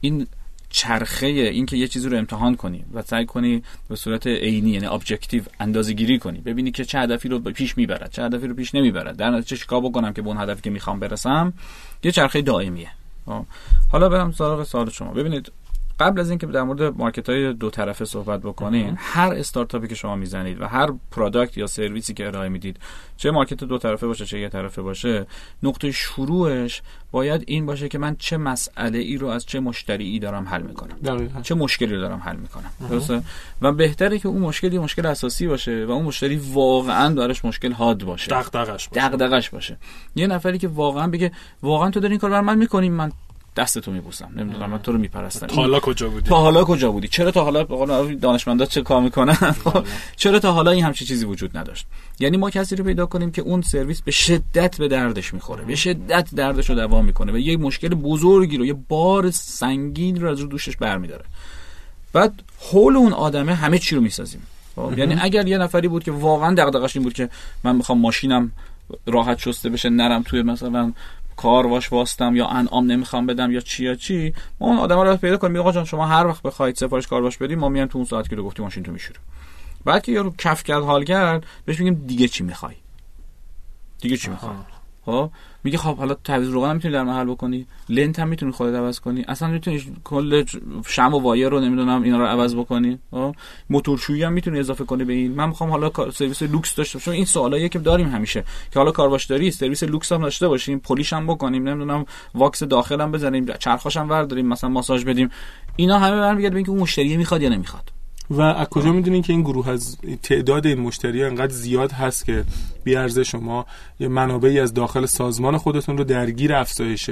[0.00, 0.26] این
[0.70, 4.86] چرخه این که یه چیزی رو امتحان کنی و سعی کنی به صورت عینی یعنی
[4.86, 8.74] ابجکتیو اندازه گیری کنی ببینی که چه هدفی رو پیش می‌برد چه هدفی رو پیش
[8.74, 9.16] نمی‌برد.
[9.16, 11.52] در نتیجه چیکار بکنم که به اون هدفی که می‌خوام برسم؟
[12.02, 12.90] یه چرخه دائمیه.
[13.26, 13.44] خب.
[13.92, 15.12] حالا برم سراغ سوال شما.
[15.12, 15.52] ببینید
[16.02, 20.16] قبل از اینکه در مورد market های دو طرفه صحبت بکنین هر استارتاپی که شما
[20.16, 22.76] می‌زنید و هر product یا سرویسی که ارائه می‌دید
[23.16, 25.26] چه market دو طرفه باشه چه یه طرفه باشه
[25.62, 30.18] نقطه شروعش باید این باشه که من چه مسئله ای رو از چه مشتری ای
[30.18, 30.96] دارم حل می‌کنم.
[31.04, 31.40] دقیقا.
[31.40, 33.22] چه مشکلی رو دارم حل می‌کنم درسته؟
[33.62, 38.04] و بهتره که اون مشکلی مشکل اساسی باشه و اون مشتری واقعا دارش مشکل حاد
[38.04, 38.30] باشه.
[38.30, 39.08] دغدغش باشه.
[39.08, 39.76] دغدغش باشه.
[40.14, 43.12] یه نفری که واقعا بگه واقعا تو داری این کار بر من می‌کنی؟ من
[43.56, 44.30] دستتو میبوسم.
[44.36, 45.46] نمی‌دونم من تو رو میپرستم.
[45.46, 47.64] تا حالا کجا بودی؟ تا حالا کجا بودی؟ چرا تا حالا
[48.14, 49.84] دانشمندا چه کار می‌کنن؟ بله.
[50.16, 51.86] چرا تا حالا این همچین چیزی وجود نداشت؟
[52.20, 55.74] یعنی ما کسی رو پیدا کنیم که اون سرویس به شدت به دردش می‌خوره به
[55.74, 60.40] شدت دردش رو دوام می‌کنه و یه مشکل بزرگی رو یه بار سنگین رو از
[60.40, 61.24] رو دوشش برمیداره.
[62.12, 64.42] بعد حول اون آدمه همه چی رو می‌سازیم.
[64.76, 67.28] خب؟ یعنی اگر یه نفری بود که واقعا دغدغش این بود که
[67.64, 68.52] من می‌خوام ماشینم
[69.06, 70.92] راحت شسته بشه نرم توی مثلا
[71.36, 75.16] کار واش واستم یا انعام نمی‌خوام بدم یا چی یا چی ما اون آدم رو
[75.16, 75.56] پیدا کنیم.
[75.56, 78.28] آقا جان شما هر وقت بخواید سفارش کار واش بدیم ما میایم تو اون ساعت
[78.28, 79.22] که رو گفتی ماشین تو میشوریم
[79.84, 82.74] بعد که یارو کف کرد حال کرد بهش میگیم دیگه چی می‌خوای؟
[84.00, 84.56] دیگه چی می‌خوای؟
[85.06, 85.30] خب؟
[85.64, 87.66] میگه خب حالا تعویض روغن می‌تونی در محل بکنی.
[87.88, 89.24] لنت هم می‌تونی خودت عوض کنی.
[89.28, 90.44] اصلا می‌تونی کل
[90.86, 92.98] شم و وایر رو نمی‌دونم اینا رو عوض بکنی.
[93.10, 93.34] خب؟
[93.70, 95.34] موتورشویی هم می‌تونی اضافه کنی به این.
[95.34, 97.10] من می‌خوام حالا سرویس لوکس داشته باشم.
[97.10, 101.12] این سوالایی که داریم همیشه که حالا کارواش داری سرویس لوکس هم داشته باشیم polish
[101.12, 105.30] هم بکنیم نمی‌دونم واکس داخل هم بزنیم چرخاش هم ورداریم مثلا ماساژ بدیم.
[105.76, 107.92] اینا همه برمیگرده به اینکه اون مشتری می‌خواد یا نمی‌خواد.
[108.30, 112.44] و از کجا می‌دونین که این گروه از تعداد این مشتری انقدر زیاد هست که
[112.84, 113.66] بیارزه شما
[114.00, 117.10] یه منابعی از داخل سازمان خودتون رو درگیر افزایش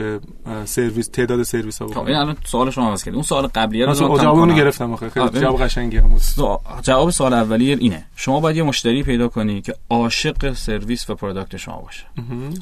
[0.65, 4.39] سرویس تعداد سرویس ها بکنید؟ الان سوال شما عوض کرد اون سوال قبلیه رو جواب
[4.39, 5.11] اون گرفتم آخه.
[5.11, 6.17] خیلی جواب قشنگی هم
[6.83, 8.05] جواب سوال اولیه اینه.
[8.17, 12.05] شما باید یه مشتری پیدا کنی که عاشق سرویس و product شما باشه.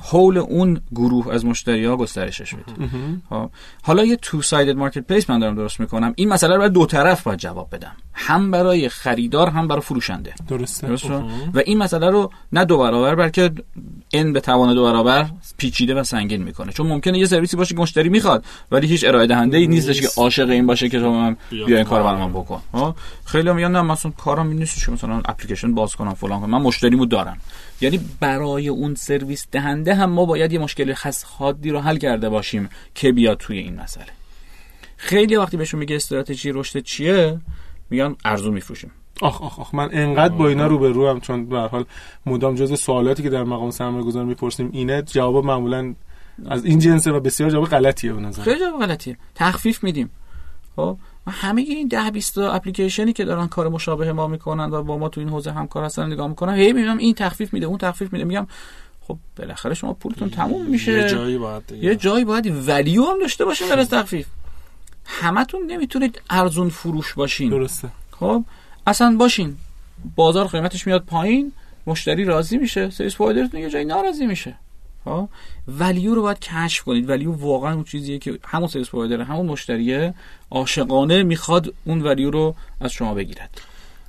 [0.02, 2.90] حول اون گروه از مشتری ها گسترشش بدید
[3.30, 3.50] خب،
[3.82, 6.12] حالا یه two sided marketplace من دارم درست می‌کنم.
[6.16, 7.96] این مسئله رو باید دو طرف باید جواب بدم.
[8.18, 10.34] هم برای خریدار هم برای فروشنده.
[10.48, 11.14] درسته, درسته؟
[11.54, 13.50] و این مسئله رو نه دو برابر بلکه
[14.12, 15.26] n به توان دو برابر
[15.56, 16.72] پیچیده و سنگین می‌کنه.
[16.72, 20.08] چون ممکنه یه سرویسی باشه که مشتری می‌خواد ولی هیچ ارائه دهنده ای نیستش که
[20.16, 22.62] عاشق این باشه که تو من بیا این کارو برام بکن.
[22.72, 26.50] ها خیلی میگن نه مثلا کارم نیست که مثلا اپلیکیشن باز کنم فلان کنم.
[26.50, 27.38] من مشتریمو دارم.
[27.80, 32.28] یعنی برای اون سرویس دهنده هم ما باید یه مشکل خاص حادی رو حل کرده
[32.28, 34.06] باشیم که بیاد توی این مسئله.
[34.96, 37.38] خیلی وقتی بهشون میگه استراتژی رشد چیه
[37.90, 38.90] میگن ارزون میفروشیم.
[39.22, 41.84] آخ آخ آخ من انقدر با اینا رو به رو هم چون به حال
[42.26, 45.94] مدام جزء سوالاتی که در مقام سرمایه گذار می‌پرسیم اینه جواب معمولا
[46.46, 48.42] از این جنسه و بسیار جواب غلطیه به نظر.
[48.42, 49.16] خیلی جواب غلطیه.
[49.34, 50.10] تخفیف میدیم.
[50.76, 50.98] خب
[51.28, 55.20] همه این ده 20 اپلیکیشنی که دارن کار مشابه ما می‌کنن و با ما تو
[55.20, 58.24] این حوزه همکار هستن نگاه می‌کنن هی می‌بینم این تخفیف میده اون تخفیف میده.
[58.24, 58.46] میگم
[59.00, 60.92] خب بالاخره شما پولتون تموم میشه.
[60.92, 64.26] یه جایی باید یه جایی باید ولیو هم داشته باشه در تخفیف.
[65.08, 67.50] همتون نمی‌تونید ارزون فروش باشین.
[67.50, 67.88] درسته.
[68.10, 68.44] خب
[68.86, 69.56] اصلا باشین.
[70.16, 71.52] بازار قیمتش میاد پایین
[71.86, 74.54] مشتری راضی میشه سرویس پرووایدرتون یه جایی ناراضی میشه.
[75.06, 75.28] ها
[75.68, 77.08] ولیو رو باید کشف کنید.
[77.08, 80.14] ولیو واقعا اون چیزیه که همون سرویس پرووایدر همون مشتریه
[80.50, 83.60] عاشقانه می‌خواد اون ولیو رو از شما بگیرد.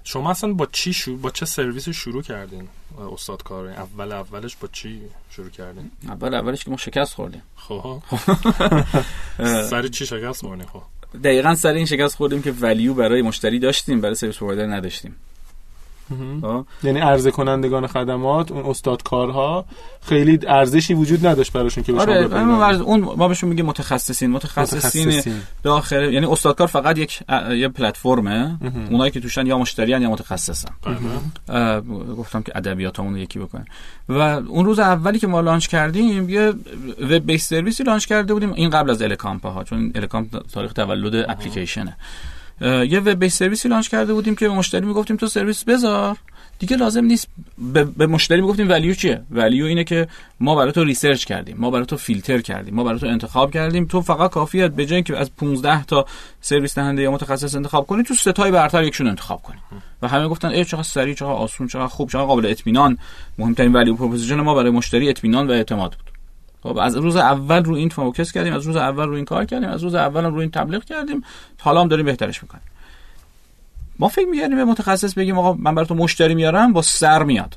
[0.03, 1.17] شما اصلا با چی شو...
[1.17, 2.67] با چه سرویسی شروع کردین؟
[3.01, 7.41] استاد کار اول اولش با چی شروع کردین اول اولش که ما شکست خوردیم.
[7.55, 8.01] خب.
[9.69, 10.81] سر چی شکست خوردین خب.
[11.23, 15.15] دقیقا سر این شکست خوردیم که ولیو برای مشتری داشتیم برای سرویس پرووایدر نداشتیم؟
[16.83, 19.65] یعنی عرضه کنندگان خدمات اون استادکارها
[20.01, 22.33] خیلی ارزشی وجود نداشت براشون که آره
[22.81, 24.31] اون ما بهشون میگه متخصصین.
[24.31, 25.35] متخصصین, متخصصین.
[25.63, 27.19] داخل یعنی استادکار فقط یک
[27.51, 28.57] یه پلتفرمه.
[28.89, 30.69] اونایی که توشن یا مشتریان یا متخصصن.
[32.17, 33.65] گفتم که ادبیاتمون رو یکی بکنه
[34.09, 34.13] و
[34.47, 36.53] اون روز اولی که ما لانچ کردیم یه
[37.01, 41.15] web base سرویسی launch کرده بودیم این قبل از الکامپ ها چون الکامپ تاریخ تولد
[41.29, 41.97] اپلیکیشنه.
[42.61, 46.17] یه web base سرویسی launch کرده بودیم که به مشتری می‌گفتیم تو سرویس بذار.
[46.59, 47.27] دیگه لازم نیست.
[47.97, 50.07] به, مشتری می‌گفتیم ولیو چیه؟ ولیو اینه که
[50.39, 51.57] ما برای تو research کردیم.
[51.59, 52.75] ما برای تو فیلتر کردیم.
[52.75, 53.85] ما برای تو انتخاب کردیم.
[53.85, 56.05] تو فقط کافیه به جای اینکه از 15 تا
[56.41, 59.57] سرویس دهنده یا متخصص انتخاب کنی تو سه تای برتر یکشون انتخاب کنی.
[60.01, 62.97] و همه گفتن ای چقدر سریع چقدر آسون چقدر خوب چقدر قابل اطمینان.
[63.37, 66.18] مهمترین value proposition ما برای مشتری اطمینان و اعتماد بود.
[66.63, 69.69] خب از روز اول رو این focus کردیم از روز اول رو این کار کردیم
[69.69, 71.23] از روز اول رو این تبلیغ کردیم.
[71.59, 72.63] حالا هم داریم بهترش می‌کنیم.
[73.99, 77.55] ما فکر می‌کردیم به متخصص بگیم آقا من برای تو مشتری میارم با سر میاد.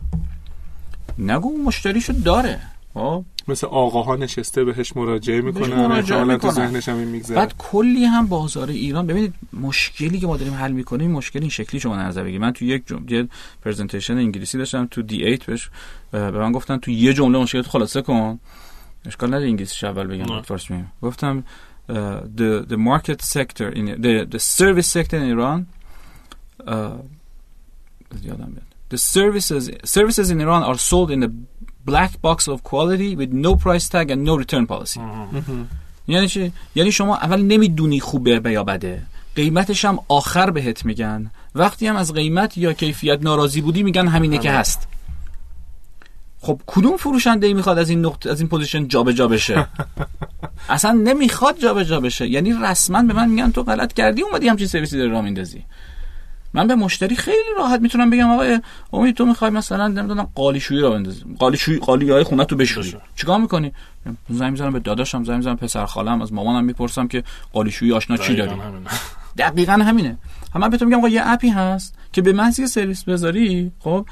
[1.19, 2.61] نگو مشتریشو داره.
[2.95, 3.25] خب.
[3.49, 7.37] مثل آقاها نشسته بهش مراجعه می‌کنن مراجعه تو ذهنش هم میگذره.
[7.37, 11.81] بعد کلی هم بازار ایران ببینید مشکلی که ما داریم حل می‌کنیم مشکل این شکلی
[11.81, 13.29] شما نظر بگید من تو یک جمله
[13.65, 15.71] پرزنتیشن انگلیسی داشتم تو دی 8 بهش
[16.13, 18.39] به من گفتن تو یه جمله مشکل خلاصه کن.
[19.07, 21.45] اشکال نداره انگلیسی اول بگم فارسی میگم گفتم
[21.89, 21.93] uh,
[22.37, 25.67] the the market sector in the the service sector in Iran
[28.23, 31.31] یادم بیاد the services services in Iran are sold in a
[31.85, 35.01] black box of quality with no price tag and no return policy.
[36.09, 39.03] یعنی چی؟ یعنی شما اول نمی‌دونی خوبه یا بده.
[39.37, 41.31] قیمتش هم آخر بهت میگن.
[41.55, 44.89] وقتی هم از قیمت یا کیفیت ناراضی بودی میگن همینه که هست.
[46.45, 49.67] خب کدوم فروشنده ای می‌خواد از این نقطه از این position جابجا بشه؟
[50.69, 52.27] اصلا نمی‌خواد جابجا بشه.
[52.29, 55.65] یعنی رسما به من میگن تو غلط کردی اومدی همچین سرویسی داری راه میندازی.
[56.55, 58.59] من به مشتری خیلی راحت می‌تونم بگم آقا
[58.93, 61.25] امید تو می‌خوای مثلا نمی‌دونم قالی شویی راه بندازی.
[61.39, 62.97] قالی شویی قالی های خونه تو بشوری.
[63.17, 63.73] چیکار می‌کنی؟
[64.29, 68.17] زنگ می‌زنم به داداشم زنگ می‌زنم پسر خالم از مامانم می‌پرسم که قالی شویی آشنا
[68.17, 68.53] چی داری؟
[69.39, 70.09] دقیقا همینه.
[70.09, 70.19] هم
[70.59, 74.07] من بهتون میگم آقا یه اپی هست که به محض سرویس بذاری خب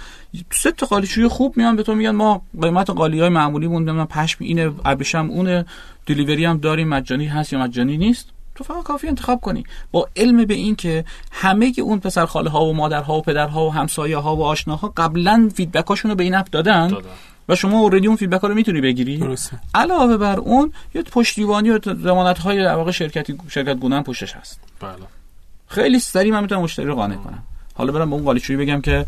[0.53, 4.45] سه تا قالیشوی خوب میان به تو میگن ما قیمت قالی های معمولی مون پشم
[4.45, 5.65] اینه ابریشم اونه
[6.07, 8.29] delivery هم داریم مجانی هست یا مجانی نیست.
[8.55, 9.65] تو فقط کافی انتخاب کنی.
[9.93, 13.73] با علم به این که همه اون پسر خاله ها و مادرها و پدرها و
[13.73, 17.09] همسایه ها و آشناها قبلا feedback هاشون رو به این اپ دادن, دادن.
[17.49, 19.17] و شما already اون feedback ها رو می‌تونی بگیری.
[19.17, 19.59] درسته.
[19.75, 24.61] علاوه بر اون یه پشتیبانی و ضمانت های در واقع شرکتی شرکت گونه پشتش هست.
[24.81, 25.20] بله.
[25.71, 27.43] خیلی سریع من می‌تونم مشتری رو قانع کنم.
[27.75, 29.07] حالا برم به اون قالیچویی بگم که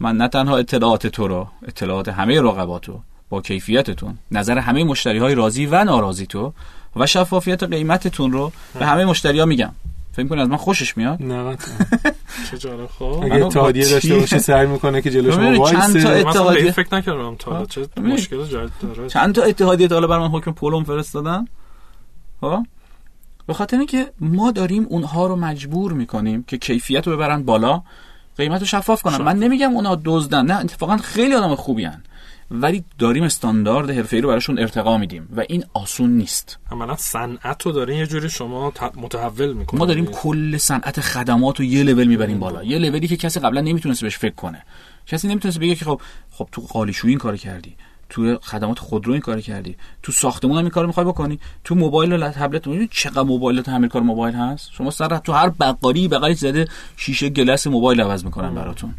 [0.00, 5.34] من نه تنها اطلاعات تو رو اطلاعات همه رقباتو با کیفیتتون نظر همه مشتری های
[5.34, 6.52] راضی و ناراضی تو
[6.96, 9.72] و شفافیت قیمتتون رو به همه مشتری ها میگم.
[10.12, 11.56] فکر کنید از من خوشش میاد؟ نه
[12.50, 12.86] چه جالب.
[12.86, 13.20] خب.
[13.22, 17.66] اگه اتحادیه داشته باشه سعی می‌کنه که جلوش شما چند تا اتحادیه فکر نکردم تا.
[17.66, 19.08] چه مشکل داره.
[19.08, 21.44] چند تا اتحادیه تا حالا بر من حکم پولم فرستادن؟
[22.42, 22.66] ها
[23.46, 27.82] به خاطر اینکه ما داریم اونها رو مجبور می‌کنیم که کیفیت رو ببرن بالا
[28.36, 29.16] قیمت رو شفاف کنن.
[29.16, 32.02] من نمیگم اونها دزدن نه اتفاقا خیلی آدم خوبی هن.
[32.50, 36.58] ولی داریم استاندارد حرفه‌ای رو براشون ارتقا میدیم و این آسون نیست.
[36.70, 39.80] عملا صنعت رو دارین یه جوری شما متحول می‌کنید.
[39.80, 42.64] ما داریم کل صنعت خدمات رو یه لول می‌بریم بالا.
[42.64, 44.64] یه لولی که کسی قبلا نمی‌تونست بهش فکر کنه.
[45.06, 46.00] کسی نمی‌تونست بگه که خب
[46.30, 47.76] خب تو قالیشویی این کار کردی.
[48.10, 49.76] تو خدمات خودرو این کار کردی.
[50.02, 51.40] تو ساختمون هم این کارو می‌خوای بکنی.
[51.64, 55.32] تو موبایل و تبلت می‌دونی چقدر موبایل تو همین کار موبایل هست؟ شما سر تو
[55.32, 58.94] هر بقالی بغلی زده شیشه glass موبایل عوض می‌کنن براتون.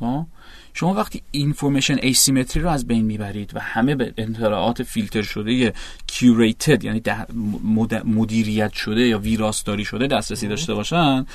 [0.00, 0.26] ها؟
[0.74, 5.72] شما وقتی information asymmetry رو از بین می‌برید و همه به اطلاعات فیلتر شده
[6.06, 7.02] curated یعنی
[8.04, 11.26] مدیریت شده یا ویراستاری شده دسترسی داشته باشن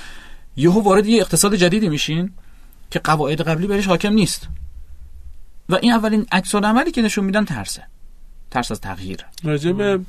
[0.56, 2.32] یهو وارد یه اقتصاد جدیدی میشین
[2.91, 4.48] که قواعد قبلی بهش حاکم نیست.
[5.71, 7.84] و این اولین عکس‌العملی که نشون میدن ترسه.
[8.51, 9.25] ترس از تغییر.
[9.43, 9.99] راجع به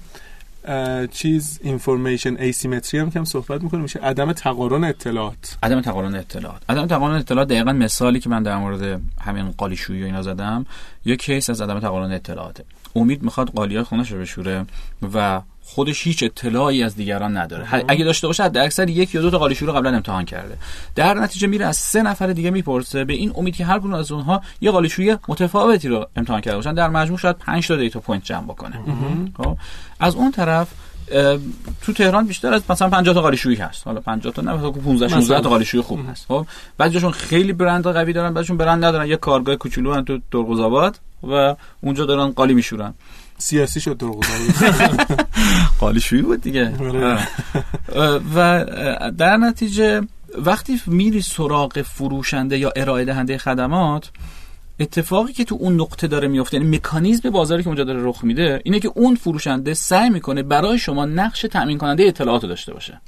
[1.12, 5.58] چیز information asymmetry هم کم صحبت می‌کنه میشه عدم تقارن اطلاعات.
[5.62, 6.62] عدم تقارن اطلاعات.
[6.68, 10.66] عدم تقارن اطلاعات دقیقا مثالی که من در مورد همین قالیشویی و اینا زدم
[11.04, 12.64] یک case از عدم تقارن اطلاعاته.
[12.96, 14.66] امید می‌خواد قالیای خونش رو بشوره
[15.14, 17.84] و خودش هیچ اطلاعی از دیگران نداره.
[17.88, 20.58] اگه داشته باشه حد اکثر یک یا دو تا قالیشو رو قبلا امتحان کرده.
[20.94, 24.12] در نتیجه میره از سه نفر دیگه می‌پرسه به این امید که هر کدوم از
[24.12, 26.74] اونها یه قالیشوی متفاوتی رو امتحان کرده باشن.
[26.74, 28.78] در مجموع شاید 5 تا data point جمع بکنه.
[29.36, 29.56] خب؟
[30.00, 30.68] از اون طرف
[31.82, 33.86] تو تهران بیشتر از مثلا 50 تا قالیشویی هست.
[33.86, 36.26] حالا 50 تا نه مثلا 15 16 تا قالیشویی خوب هست.
[36.28, 36.46] خب؟
[36.78, 39.06] بعضیشون خیلی برند قوی دارن بعضیشون برند ندارن.
[39.06, 42.94] یه کارگاه کوچولو تو درگذابات و اونجا دارن قالی میشورن.
[43.38, 44.00] سیاسی شد
[45.80, 46.72] قالی شویی بود دیگه.
[46.80, 47.26] آره.
[48.34, 48.64] و
[49.18, 50.00] در نتیجه
[50.38, 54.10] وقتی میری سراغ فروشنده یا ارائه دهنده خدمات
[54.80, 58.60] اتفاقی که تو اون نقطه داره میفته یعنی مکانیزم بازاری که اونجا داره رخ میده
[58.64, 63.00] اینه که اون فروشنده سعی می‌کنه برای شما نقش تامین کننده اطلاعات داشته باشه.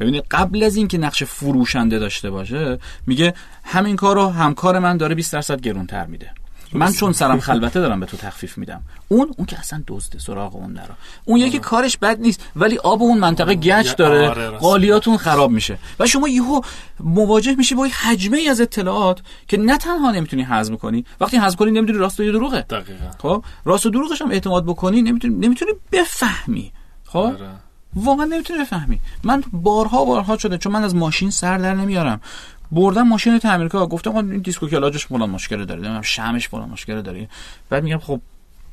[0.00, 3.34] ببینید قبل از اینکه نقش فروشنده داشته باشه میگه
[3.64, 6.30] همین کارو همکار من داره 20 درصد گرونتر میده.
[6.72, 8.82] من چون سرم خلوته دارم به تو تخفیف میدم.
[9.08, 10.94] اون اون که اصلا دزده سراغ اون نرو.
[11.24, 15.78] اون یکی کارش بد نیست ولی آب اون منطقه گچ داره آره، قالیاتون خراب میشه.
[16.00, 16.60] و شما یهو
[17.00, 21.56] مواجه میشی با حجمه ای از اطلاعات که نه تنها نمی‌تونی هضم کنی وقتی هضم
[21.56, 22.60] کنی نمی‌دونی راست یا دروغه.
[22.60, 23.10] دقیقاً.
[23.18, 26.72] خب؟ راست و دروغش هم اعتماد بکنی نمی‌تونی نمی‌تونی بفهمی.
[27.04, 27.50] خب؟ آره.
[27.94, 29.00] واقعا نمی‌تونی بفهمی.
[29.24, 32.20] من بارها بارها شده چون من از ماشین سر در نمیارم.
[32.72, 35.80] بردم ماشین تعمیر کار گفتم این دیسکو کلاجش فلان مشکل داره.
[35.80, 37.28] نمی‌دونم شمش فلان مشکل داره.
[37.70, 38.20] بعد میگم خب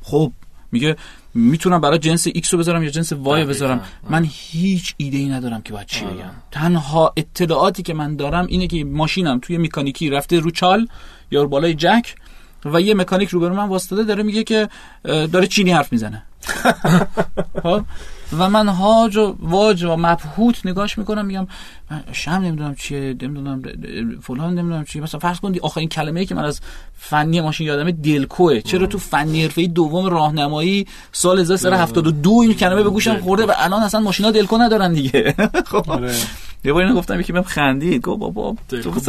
[0.02, 0.32] خب.
[0.72, 0.96] میگه
[1.34, 3.80] می‌تونم برای جنس X رو بذارم یا جنس Y بذارم.
[4.10, 6.04] من هیچ ایده ای ندارم که باید چی.
[6.04, 6.30] بگم.
[6.50, 10.88] تنها اطلاعاتی که من دارم اینه که ماشینم توی مکانیکی رفته رو چال
[11.30, 12.14] یا بالای جک
[12.64, 14.68] و یه مکانیک رو من واسطه داره میگه که
[15.04, 16.22] داره چینی حرف می‌زنه.
[17.62, 17.84] خب؟
[18.38, 21.46] و من هاج و واج و مبهوت نگاش می‌کنم میگم
[22.12, 23.62] شم نمی‌دونم چیه نمی‌دونم
[24.22, 26.60] فلان نمی‌دونم چیه مثلا فرض کن آخرین کلمه ای که من از
[26.98, 28.60] فنی ماشین یادمه دلکوه.
[28.60, 33.82] چرا تو فنی حرفه دوم راهنمایی سال 1372 این کلمه به گوشم خورده و الان
[33.82, 35.34] اصلا ماشینا دلکو ندارن دیگه.
[35.70, 35.90] خب.
[35.90, 36.14] آره.
[36.64, 38.02] یه بار اینو گفتم یکی بهم خندید.
[38.02, 38.56] گفت بابا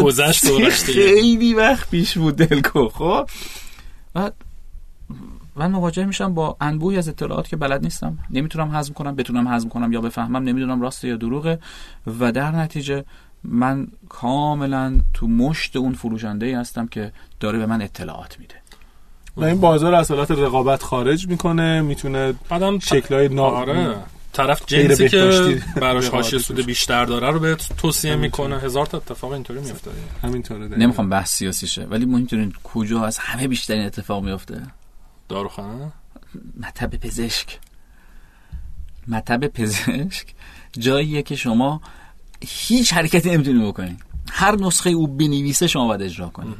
[0.03, 0.45] گذشت
[0.83, 3.29] خیلی وقت پیش بود دلکو خب.
[4.13, 4.33] بعد
[5.55, 8.17] من مواجه میشم با انبوهی از اطلاعات که بلد نیستم.
[8.29, 11.59] نمی‌تونم هضم کنم بتونم هضم کنم یا بفهمم نمی‌دونم راسته یا دروغه.
[12.19, 13.05] و در نتیجه
[13.43, 18.55] من کاملا تو مشت اون فروشنده ای هستم که داره به من اطلاعات میده.
[19.37, 23.43] و این بازار اصالات رقابت خارج می‌کنه می‌تونه بعدم شکلهای نا...
[23.43, 23.95] آره.
[24.33, 28.59] طرف جنسی که براش حاشیه سود بیشتر داره رو به توصیه می‌کنه.
[28.59, 29.91] هزار تا اتفاق اینطوری میفته
[30.23, 34.61] همینطوره نمی‌خوام بحث سیاسی شه ولی مهمترین کجا از همه بیشتر این اتفاق میفته
[35.31, 35.91] داروخانه؟
[36.59, 37.59] مطب پزشک.
[39.07, 40.25] مطب پزشک
[40.71, 41.81] جاییه که شما
[42.41, 43.97] هیچ حرکتی نمی‌تونی بکنی.
[44.31, 46.55] هر نسخه او بنویسه شما باید اجرا کنید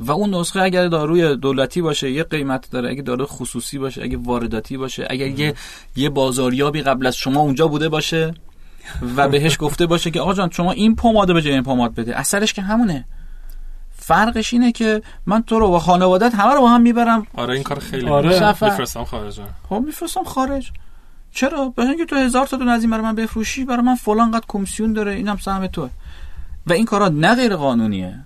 [0.00, 2.90] و اون نسخه اگر داروی دولتی باشه یه قیمت داره.
[2.90, 5.54] اگه دارو خصوصی باشه اگه وارداتی باشه اگر یه
[5.96, 8.34] یه بازاریابی قبل از شما اونجا بوده باشه
[9.16, 12.16] و بهش گفته باشه که آقا جان شما این پماد به جای این پماد بده.
[12.16, 13.04] اثرش که همونه.
[14.06, 17.26] فرقش اینه که من تو رو و خانوادت همه رو با هم می‌برم.
[17.34, 18.48] آره این کار خیلی آره.
[18.48, 19.40] میفرستم خارج.
[19.68, 20.70] خب میفرستم خارج.
[21.32, 24.30] چرا؟ به اینکه تو هزار تا دونه از این برای من بفروشی برای من فلان
[24.30, 25.90] قد کمیسیون داره اینم سهم توه.
[26.66, 28.20] و این کارا نه غیر قانونیه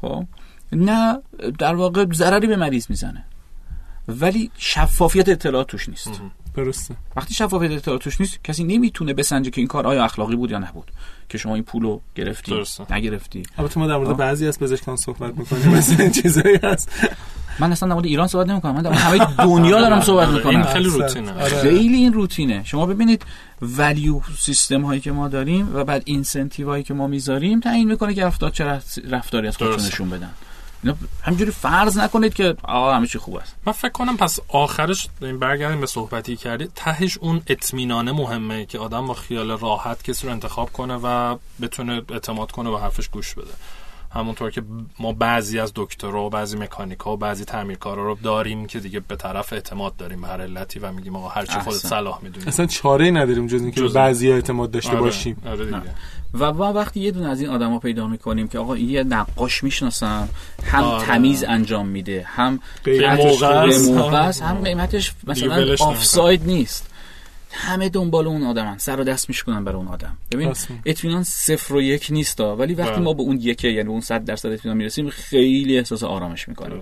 [0.00, 0.24] خب؟
[0.72, 1.18] نه
[1.58, 3.24] در واقع ضرری به مریض می‌زنه.
[4.08, 6.10] ولی شفافیت اطلاعات توش نیست.
[6.64, 6.94] درسته.
[7.16, 10.58] وقتی شفافیت اطلاعات توش نیست کسی نمی‌تونه بسنجه که این کار آیا اخلاقی بود یا
[10.58, 10.90] نبود.
[11.28, 12.92] که شما این پولو گرفتی درسته.
[12.94, 13.42] نگرفتی.
[13.58, 16.90] البته ما در مورد بعضی از پزشکان صحبت می‌کنیم مثلا این چیزایی هست.
[17.58, 18.74] من اصلا در مورد ایران صحبت نمی‌کنم.
[18.74, 20.50] من در همه دنیا دارم صحبت می‌کنم.
[20.50, 21.32] این خیلی روتینه.
[21.32, 21.62] آره.
[21.62, 22.64] خیلی این روتینه.
[22.64, 23.22] شما ببینید
[23.62, 28.14] ولیو سیستم هایی که ما داریم و بعد اینسنتیو هایی که ما می‌ذاریم تعیین می‌کنه
[28.14, 28.64] که افراد چه
[29.10, 30.30] رفتاری از خودشون نشون بدن.
[31.22, 33.56] همینجوری فرض نکنید که آقا همه چی خوب است.
[33.66, 38.78] من فکر کنم پس آخرش این برگردیم به صحبتی کردی تهش اون اطمینانه مهمه که
[38.78, 43.34] آدم با خیال راحت کسی رو انتخاب کنه و بتونه اعتماد کنه و حرفش گوش
[43.34, 43.50] بده.
[44.14, 44.62] همونطور که
[44.98, 49.16] ما بعضی از دکترها و بعضی مکانیکا و بعضی تعمیرکارا رو داریم که دیگه به
[49.16, 51.76] طرف اعتماد داریم به هر علتی و میگیم آقا هر چی خودت.
[51.76, 52.46] صلاح می‌دونی.
[52.46, 55.42] اصلا چاره نداریم جز اینکه بعضی اعتماد داشته باشیم.
[55.46, 55.82] آره دیگه.
[56.34, 59.64] و ما وقتی یه دونه از این آدما پیدا می‌کنیم که آقا این یه نقاش
[59.64, 60.28] می‌شناسم
[60.64, 61.06] هم آره.
[61.06, 63.42] تمیز انجام میده هم قیمتش
[63.88, 66.90] موقع هم قیمتش مثلا آفساید نیست
[67.50, 70.54] همه دنبال اون آدمن سر و دست میشکنن برای اون آدم ببین.
[70.86, 73.00] اطمینان صفر و یک نیست ولی وقتی بله.
[73.00, 76.80] ما به اون یکه یعنی اون صد درصد اطمینان می‌رسیم خیلی احساس آرامش می‌کنیم.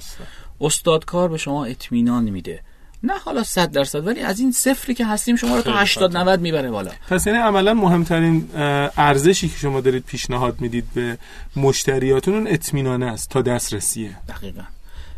[0.60, 2.60] استادکار به شما اطمینان میده
[3.02, 6.12] نه حالا صد درصد ولی از این صفری که هستیم شما رو تا خیلی 80
[6.12, 6.30] خاطر.
[6.30, 6.90] 90 می‌بره بالا.
[7.08, 8.48] پس یعنی عملا مهمترین
[8.96, 11.18] ارزشی که شما دارید پیشنهاد می‌دید به
[11.56, 14.16] مشتریاتون اون اطمینان است تا دسترسیه.
[14.28, 14.62] دقیقا.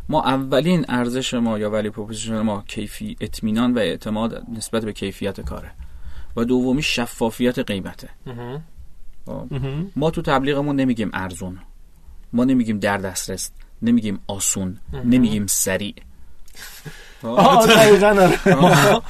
[0.08, 5.40] ما اولین ارزش ما یا value proposition ما کیفی اطمینان و اعتماد نسبت به کیفیت
[5.40, 5.70] کاره.
[6.36, 8.08] و دومی شفافیت قیمته.
[9.26, 9.46] خب؟
[9.96, 11.58] ما تو تبلیغمون نمیگیم ارزون.
[12.32, 13.50] ما نمیگیم در دسترس.
[13.82, 14.78] نمیگیم آسون.
[15.04, 15.94] نمیگیم سریع.
[17.22, 19.00] آه دقیقاً آره.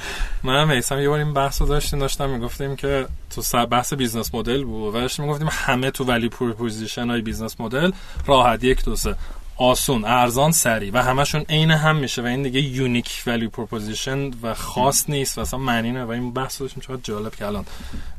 [0.43, 4.63] من هم یه بار این بحث رو داشتیم داشتم می‌گفتیم که تو بحث business model
[4.63, 7.91] بود و داشتیم می‌گفتیم همه تو value proposition های business model
[8.25, 9.15] راحت یک دو سه
[9.59, 14.53] آسون ارزان سریع و همشون عین هم میشه و این دیگه unique value proposition و
[14.53, 17.65] خاص نیست و اصلا معنی نه و این بحث رو داشتیم چقدر جالب که الان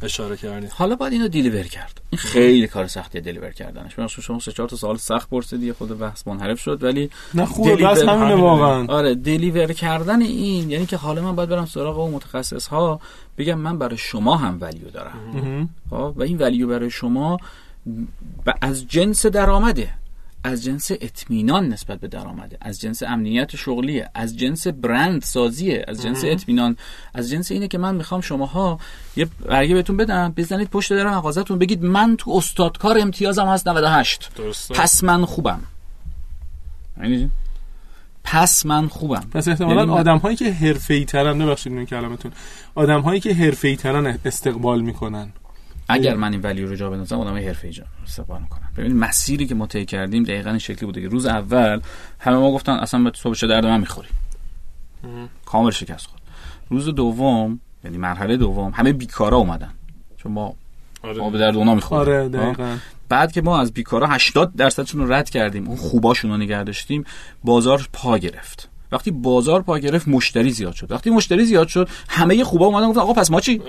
[0.02, 4.38] اشاره کردیم حالا باید اینو deliver کرد این خیلی کار سختیه deliver کردنش من شما
[4.38, 8.02] سه چهار تا سوال سخت پرسیدی خود بحث منحرف شد ولی نه خوبه deliver- بس
[8.02, 8.34] همینه.
[8.34, 13.00] واقعا آره deliver کردن این یعنی که حالا من باید برم سراغ اون متخصص ها
[13.38, 15.68] بگم من برای شما هم value دارم.
[15.90, 17.36] خب؟ و این value برای شما
[18.46, 19.88] ب- از جنس درآمده
[20.44, 26.02] از جنس اطمینان نسبت به درآمده از جنس امنیت شغلیه از جنس برند سازیه از
[26.02, 26.76] جنس اطمینان
[27.14, 28.78] از جنس اینه که من می‌خوام شماها
[29.16, 34.30] یه برگه بهتون بدم بزنید پشت در مغازتون بگید من تو استادکار امتیازم هست 98
[34.36, 34.74] درسته.
[34.74, 35.60] پس من خوبم.
[37.02, 37.30] یعنی
[38.24, 39.24] پس من خوبم.
[39.32, 42.32] پس احتمالا یعنی آدم هایی که حرفه‌ای ترن ببخشید این کلمتون
[42.74, 45.32] آدم هایی که حرفه‌ای ترن استقبال می‌کنن.
[45.92, 47.84] اگر من این ولیو رو جا بندازم آدم حرفه‌ای جا.
[48.04, 51.80] استقبال می‌کنن ببین مسیری که ما طی کردیم دقیقا این شکلی بوده که روز اول
[52.18, 54.08] همه ما گفتن اصلا به چه درد من می‌خوری.
[55.44, 56.22] کامل شکست خورد.
[56.70, 59.70] روز دوم یعنی مرحله دوم همه بیکارا اومدن.
[60.16, 60.54] چون ما
[61.02, 62.00] ما به درد اونا می‌خوریم.
[62.00, 62.76] آره دقیقا.
[63.08, 67.04] بعد که ما از بیکارا 80 درصدشون رو رد کردیم اون خوباشون رو نگه داشتیم
[67.44, 68.68] بازار پا گرفت.
[68.92, 70.92] وقتی بازار پا گرفت مشتری زیاد شد.
[70.92, 73.62] وقتی مشتری زیاد شد همه خوبا اومدن گفتن آقا پس ما چی؟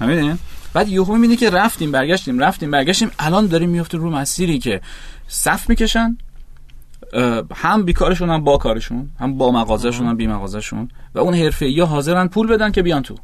[0.00, 0.38] همینه؟
[0.72, 3.10] بعد یهو می‌بینی که رفتیم برگشتیم رفتیم برگشتیم.
[3.18, 4.80] الان داریم میفته رو مسیری که
[5.28, 6.18] صف می‌کشن
[7.54, 10.88] هم بیکارشون هم با کارشون هم با مغازهشون هم بی مغازهشون.
[11.14, 13.14] و اون حرفه یا حاضرن پول بدن که بیان تو.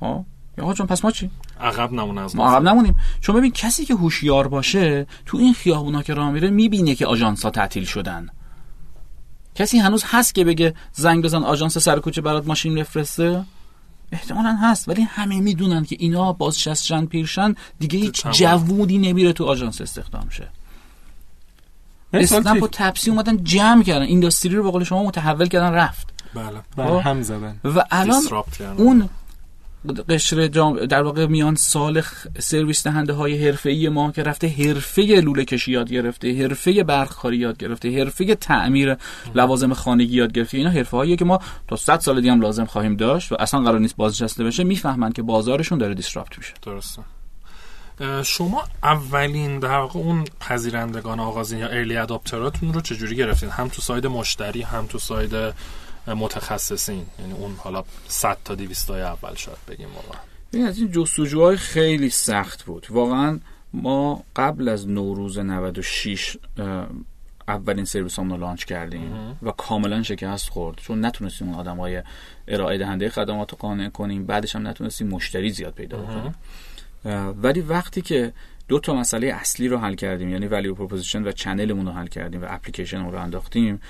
[0.00, 0.24] ها
[0.58, 1.30] یا آقا جون پس ما چی؟
[1.60, 2.96] عقب نمونه از ما عقب نمونیم.
[3.20, 7.42] چون ببین کسی که هوشیار باشه تو این خیابونا که راه میره می‌بینه که آژانس
[7.42, 8.28] ها تعطیل شدن.
[9.54, 13.44] کسی هنوز هست که بگه زنگ بزن آژانس سر کوچه برات ماشین بفرسته؟
[14.12, 18.26] احتمالا هست ولی همه می‌دونن که اینا بازنشستشن پیرشن دیگه هیچ.
[18.26, 20.48] جوودی نمیره تو آژانس استخدام شه
[22.12, 26.60] اسنپ و؟ تپسی اومدن جمع کردن اینداستری رو به قول شما متحول کردن رفت بله
[26.76, 28.22] بر هم زدن و الان.
[28.76, 29.08] اون
[30.08, 32.02] قشر جام در واقع میان سال
[32.38, 37.58] سرویس دهنده های حرفه‌ای ما که رفته حرفه لوله کشی یاد گرفته حرفه برقکاری یاد
[37.58, 38.96] گرفته حرفه تعمیر
[39.34, 40.58] لوازم خانگی یاد گرفته.
[40.58, 43.60] اینا حرفه هاییه که ما تا 100 سال دیگه هم لازم خواهیم داشت و اصلا
[43.60, 46.54] قرار نیست بازنشسته بشه می‌فهمن که بازارشون داره دیسراپت میشه.
[46.62, 47.02] درسته.
[48.24, 53.68] شما اولین در واقع اون پذیرندگان آغازین یا early adopter اتون رو چجوری گرفتین؟ هم
[53.68, 55.54] تو side مشتری هم تو side
[56.14, 57.06] متخصصین.
[57.18, 60.20] یعنی اون حالا 100 تا 200 تای اول شاید بگیم واقعا.
[60.50, 62.86] این از این جستجوهای خیلی سخت بود.
[62.90, 63.40] واقعا
[63.72, 66.88] ما قبل از نوروز 96 اه،
[67.48, 70.76] اولین سرویس رو launch کردیم و کاملا شکست خورد.
[70.76, 72.02] چون نتونستیم اون آدم های
[72.48, 74.26] ارائه دهنده خدمات رو قانع کنیم.
[74.26, 76.34] بعدش هم نتونستیم مشتری زیاد پیدا کنیم
[77.42, 78.32] ولی وقتی که
[78.68, 82.06] دو تا مسئله اصلی رو حل کردیم یعنی value proposition و channel مون رو حل
[82.06, 83.80] کردیم و اپلیکیشن رو انداختیم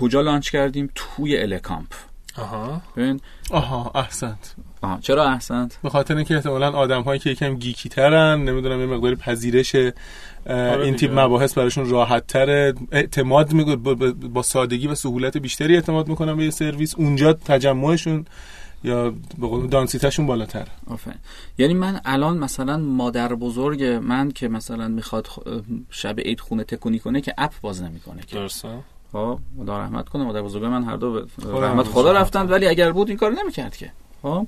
[0.00, 1.94] کجا launch کردیم؟ توی الکامپ.
[2.38, 2.82] آها.
[2.96, 3.20] ببین.
[3.50, 4.54] آها احسنت.
[4.82, 8.86] آها چرا احسنت؟ به خاطر اینکه احتمالا آدم هایی که یکم geeky ترن نمی‌دونم یه
[8.86, 10.96] مقداری پذیرش اه، این.
[10.96, 16.44] تیپ مباحث براشون راحت تره اعتماد می با, سادگی و سهولت بیشتری اعتماد می‌کنن به
[16.44, 16.94] یه سرویس.
[16.94, 18.26] اونجا تجمعشون
[18.84, 20.66] یا به قول دانسیتشون بالاتر.
[20.86, 21.18] آفرین.
[21.58, 25.28] یعنی من الان مثلا مادر بزرگ من که مثلا می‌خواد
[25.90, 28.36] شب عید خونه تکونی کنه که اپ باز نمی‌کنه که.
[28.36, 28.68] درسته.
[29.12, 32.12] خب خدا رحمت کنه مادر بزرگ من هر دو رحمت خدا.
[32.12, 33.90] رفتن ولی اگر بود این کار نمی‌کرد که
[34.22, 34.46] خب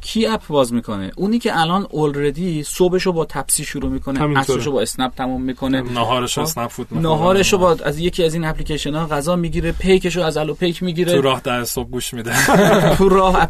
[0.00, 4.38] کی اپ باز می‌کنه اونی که الان اولردی صبحشو با تپسی شروع می‌کنه.
[4.38, 6.40] عصرشو با اسنپ تموم می‌کنه ناهارش خب.
[6.40, 7.02] اسنپ فود می‌خوره.
[7.02, 11.12] ناهارشو با از یکی از این اپلیکیشن ها غذا می‌گیره پیکشو از الو پیک می‌گیره
[11.12, 12.46] تو راه در صبح گوش میده
[12.96, 13.46] تو راه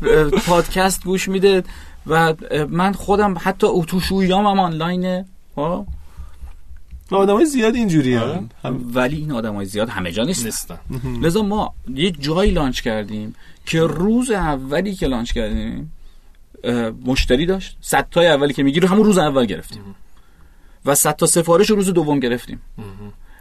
[0.47, 1.63] پادکست گوش میده
[2.07, 2.35] و
[2.69, 5.25] من خودم حتی اتوشویام هم آنلاینه
[5.57, 5.87] ها
[7.11, 8.43] آدم های زیاد اینجوری آره.
[8.95, 10.45] ولی این آدم های زیاد همه جا نیستن.
[10.45, 10.79] نیستن.
[11.23, 13.35] لذا ما یه جایی لانچ کردیم
[13.67, 15.93] که روز اولی که لانچ کردیم
[17.05, 17.77] مشتری داشت.
[17.81, 19.83] صد تای اولی که می‌گیره همون روز اول گرفتیم.
[20.87, 22.61] و صد تا سفارش رو روز دوم گرفتیم.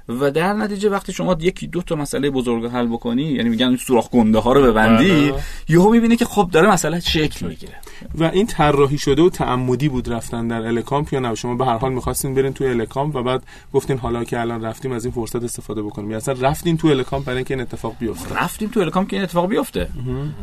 [0.10, 4.10] و در نتیجه وقتی شما یکی دو تا مسئله بزرگ حل بکنی یعنی میگن سوراخ
[4.10, 5.44] گنده ها رو ببندی بله.
[5.70, 7.74] یهو می‌بینی که خب داره مسئله شکل می‌گیره.
[8.16, 11.78] و این طراحی شده و تعمدی بود رفتن در الکامپ یا نه؟ شما به هر
[11.78, 13.44] حال می‌خواستین برین تو الکامپ و بعد
[13.74, 16.12] گفتین حالا که الان رفتیم از این فرصت استفاده بکنیم.
[16.12, 18.36] یا اصلا رفتین تو الکامپ برای اینکه این اتفاق بیفته.
[18.36, 19.90] رفتیم تو الکامپ که این اتفاق بیفته.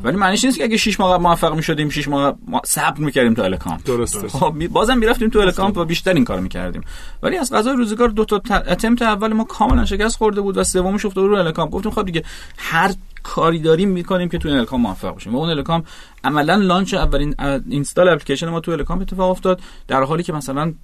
[0.02, 3.42] ولی معنیش نیست که اگه 6 ماه موفق می‌شدیم 6 ماه ما صبر می‌کردیم تو
[3.42, 3.84] الکامپ.
[3.84, 4.28] درسته.
[4.28, 6.82] خب بازم می‌رفتیم تو الکامپ و بیشتر این کارو می‌کردیم.
[7.22, 10.64] ولی از قضای روزگار دو تا ت- attempt اول ما کاملا شکست خورده بود و
[10.64, 11.70] سومش افتاده رو الکامپ.
[11.70, 12.22] گفتیم خب دیگه
[12.56, 12.92] هر
[13.22, 15.34] کاری داریم می‌کنیم که تو الکام موفق بشیم.
[15.34, 15.84] و اون الکام
[16.24, 17.34] عملا لانچ اولین
[17.70, 20.74] اینستال اپلیکیشن ما تو الکام اتفاق افتاد در حالی که مثلا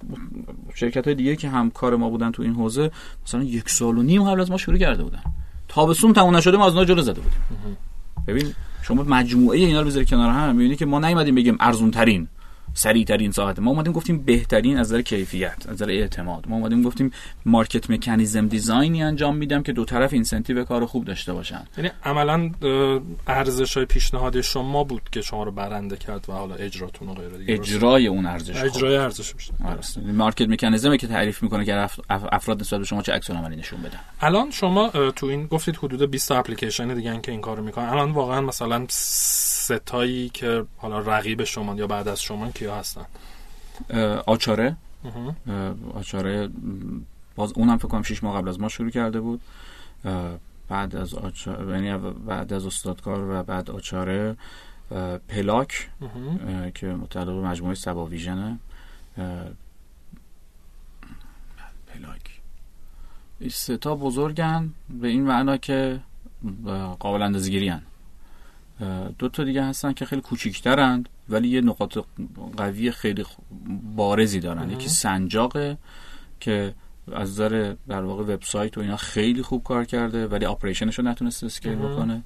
[0.75, 2.91] شرکت های دیگه که همکار ما بودن تو این حوزه
[3.25, 5.21] مثلا یک سال و نیم قبل از ما شروع کرده بودن.
[5.67, 7.39] تابستون تموم نشده ما از اونها جلو زده بودیم.
[8.27, 12.27] ببین شما مجموعه اینا رو بذاری کنار هم می‌بینی که ما نیومدیم بگیم ارزون ترین
[12.77, 16.47] سریع ترین ساعت ما اومدیم گفتیم بهترین از نظر کیفیت از نظر اعتماد.
[16.47, 17.11] ما اومدیم گفتیم
[17.45, 21.67] market mechanism design ی انجام میدم که دو طرف incentive کار خوب داشته باشن.
[21.77, 22.51] یعنی عملا
[23.27, 27.37] ارزش های پیشنهادی شما بود که شما رو برنده کرد و حالا اجراتون و غیره
[27.37, 27.53] دیگه.
[27.53, 28.55] اجرای اون ارزش.
[28.63, 29.33] اجرای ارزش
[29.65, 30.11] آره.
[30.11, 33.29] market mechanism ی که تعریف می‌کنه که اف- اف- افراد نسبت به شما چه عکس
[33.29, 33.99] العملی نشون بدن.
[34.21, 37.85] الان شما تو این گفتید حدود 20 تا اپلیکیشن دیگه که این کارو می‌کنن.
[37.85, 43.05] الان واقعا مثلا سه تایی که حالا رقیب شما یا بعد از شما کیا هستن.
[44.25, 44.75] آچاره.
[45.93, 46.49] آچاره
[47.35, 49.41] باز اونم فکر کنم 6 ماه قبل از ما شروع کرده بود.
[50.69, 54.35] بعد از آچاره یعنی بعد از استادکار و بعد آچاره.
[55.29, 55.89] پلاک
[56.75, 58.59] که متعلق به مجموعه سبا ویژنه
[61.87, 62.41] پلاک.
[63.39, 65.99] این سه تا بزرگن به این معنا که
[66.99, 67.73] قابل اندازه‌گیری
[69.19, 71.97] دو تا دیگه هستن که خیلی کوچیکترند ولی یه نقاط
[72.57, 73.25] قوی خیلی
[73.95, 74.71] بارزی دارن.
[74.71, 75.77] یکی سنجاقه
[76.39, 76.73] که
[77.13, 81.45] از نظر در واقع وبسایت و اینا خیلی خوب کار کرده ولی آپریشنش رو نتونسته
[81.45, 81.75] اسکیل.
[81.75, 82.23] بکنه.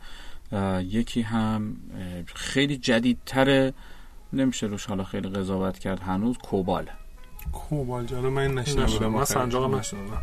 [0.83, 1.77] یکی هم
[2.25, 3.73] خیلی جدیدتره
[4.33, 6.85] نمیشه روش حالا خیلی قضاوت کرد هنوز کوبال.
[7.53, 8.83] کوبال جانو من این نشنیدم.
[8.83, 9.07] نشنیدم.
[9.07, 10.21] من سنجاق نشنیدم.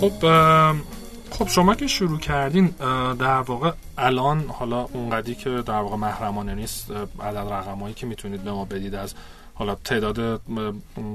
[0.00, 0.12] خب
[1.30, 2.66] خب شما که شروع کردین
[3.18, 6.90] در واقع الان حالا اونقدی که در واقع محرمانه نیست
[7.20, 9.14] عدد رقمایی که می‌تونید به ما بدید از
[9.58, 10.40] حالا تعداد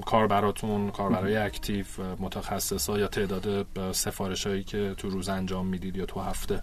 [0.05, 1.85] کاربراتون کاربرای active
[2.19, 6.61] متخصصا یا تعداد سفارش هایی که تو روز انجام می‌دید یا تو هفته.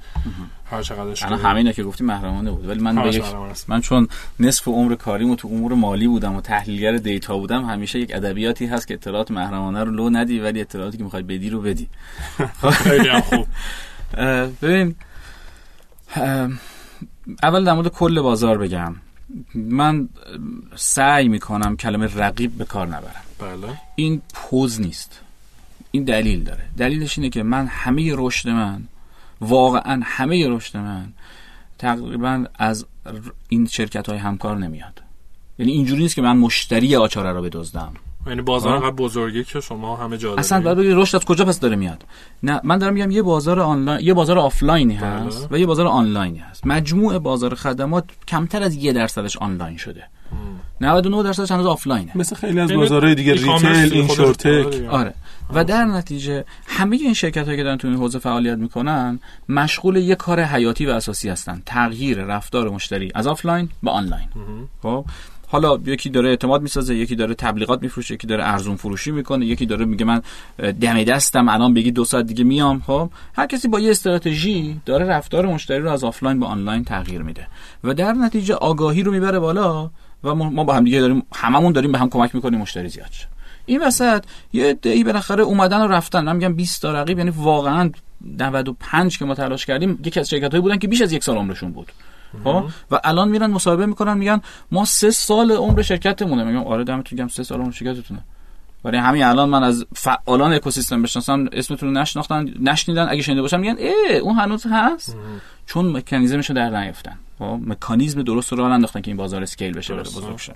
[0.71, 2.69] هر چقدرش الان همه اینا که گفتی محرمانه بود.
[2.69, 3.25] ولی من یک.
[3.69, 4.09] من چون
[4.41, 8.67] نصف عمر کاریم و تو امور مالی بودم و تحلیلگر دیتا بودم همیشه یک ادبیاتی
[8.67, 11.89] هست که اطلاعات محرمانه رو لو ندی ولی اطلاعاتی که می‌خوای بدی رو بدی.
[12.73, 13.47] خیلی هم خوب.
[14.63, 14.95] ببین
[17.43, 18.95] اول در مورد کل بازار بگم.
[19.55, 20.09] من
[20.77, 23.23] سعی می‌کنم کلمه رقیب به کار نبرم.
[23.39, 23.81] بله.
[23.95, 25.21] این پوز نیست.
[25.91, 26.65] این دلیل داره.
[26.79, 28.83] دلیلش اینه که من همه رشد من
[29.41, 31.13] واقعا همه رشد من
[31.79, 32.87] تقریبا از
[33.49, 35.03] این شرکت های همکار نمیاد.
[35.59, 37.95] یعنی اینجوری نیست که من مشتری آچاره رو بدزدم.
[38.29, 38.75] یعنی بازار.
[38.75, 40.61] انقدر بزرگی که شما همه جا اصلا.
[40.61, 42.05] باید بگی رشد از کجا پس داره میاد؟
[42.43, 45.07] نه من دارم میگم یه بازار آنلاین یه بازار آفلاینی بله.
[45.07, 46.67] هست و یه بازار آنلاینی هست.
[46.67, 50.05] مجموع بازار خدمات کمتر از یه درصدش آنلاین شده.
[50.81, 52.13] 99 درصدش هنوز آفلاینه.
[52.15, 54.45] مثل خیلی از بازارهای دیگه retail این خودش شورتک.
[54.45, 54.89] داره دیگه.
[54.89, 55.15] آره.
[55.55, 59.97] و در نتیجه همه این شرکت هایی که دارن تو این حوزه فعالیت می‌کنن مشغول
[59.97, 61.63] یه کار حیاتی و اساسی هستن.
[61.67, 64.29] تغییر رفتار مشتری از آفلاین به آنلاین.
[64.83, 65.05] خب؟
[65.51, 69.67] حالا یکی داره اعتماد می‌سازه یکی داره تبلیغات میفروشه یکی داره ارزون فروشی می‌کنه یکی
[69.67, 70.23] داره میگه من
[70.81, 72.81] دم دستم الان بگی دو ساعت دیگه میام.
[72.87, 77.23] خب هر کسی با یه استراتژی داره رفتار مشتری رو از آفلاین به آنلاین تغییر
[77.23, 77.47] میده
[77.85, 79.91] و در نتیجه آگاهی رو می‌بره بالا
[80.25, 83.27] و ما با هم دیگه داریم هممون داریم به هم کمک می‌کنیم مشتری زیاد شه.
[83.67, 86.25] این وسط یه عده‌ای بالاخره اومدن و رفتن.
[86.25, 87.91] من میگم 20 تا رقیب یعنی واقعا
[88.39, 91.73] 95 که ما تلاش کردیم یکی از شرکت‌هایی بودن که بیش از یک سال عمرشون
[91.73, 91.93] بود.
[92.91, 94.41] و الان میرن مصاحبه می‌کنن میگن
[94.73, 96.45] ما سه سال عمر شرکتمونه.
[96.45, 98.21] میگم آره دمتون گرم سه سال عمر شرکتتونه.
[98.85, 103.09] ولی همین الان من از فعالان اکوسیستم بشناسم اسمتون رو نشناختن نشنیدن.
[103.11, 105.17] اگه شنیده باشم میگن ای اون هنوز هست.
[105.67, 107.19] چون مکانیزمشو در نیافتن.
[107.39, 110.55] خب؟ مکانیزم درست رو راه انداختن که این بازار اسکیل بشه بره بزرگ شه.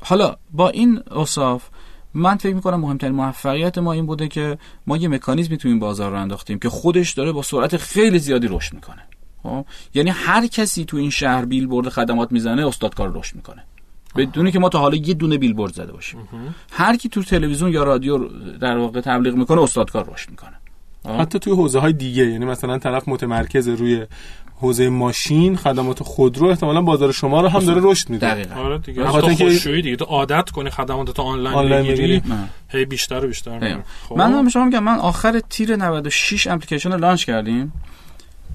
[0.00, 1.68] حالا با این اوصاف
[2.14, 6.10] من فکر می‌کنم مهمترین موفقیت ما این بوده که ما یه مکانیزمی تو این بازار
[6.10, 9.02] رو انداختیم که خودش داره با سرعت خیلی زیادی رشد می‌کنه.
[9.46, 13.64] خب؟ یعنی هر کسی تو این شهر بیلبورد خدمات می‌زنه استادکار رشد می‌کنه.
[14.16, 16.28] بدونی که ما تا حالا یه دونه بیلبورد زده باشیم.
[16.72, 18.28] هر کی تو تلویزیون یا رادیو
[18.58, 20.52] در واقع تبلیغ می‌کنه استادکار رشد می‌کنه.
[21.18, 24.06] حتی توی حوزه های دیگه یعنی مثلا طرف متمرکز روی
[24.60, 28.26] حوزه ماشین خدمات خودرو احتمالا بازار شما رو هم داره رشد میده.
[28.34, 28.54] دقیقاً.
[28.54, 29.06] آره دیگه.
[29.06, 29.96] خاطر اینکه- خوشویی دیگه.
[29.96, 32.22] تو عادت کنی خدمات تو آنلاین, آنلاین بگیری.
[32.68, 33.78] هی بیشتر و بیشتر.
[34.08, 34.16] خب.
[34.16, 37.72] من هم شما میگم من آخر تیر 96 اپلیکیشن رو لانچ کردیم.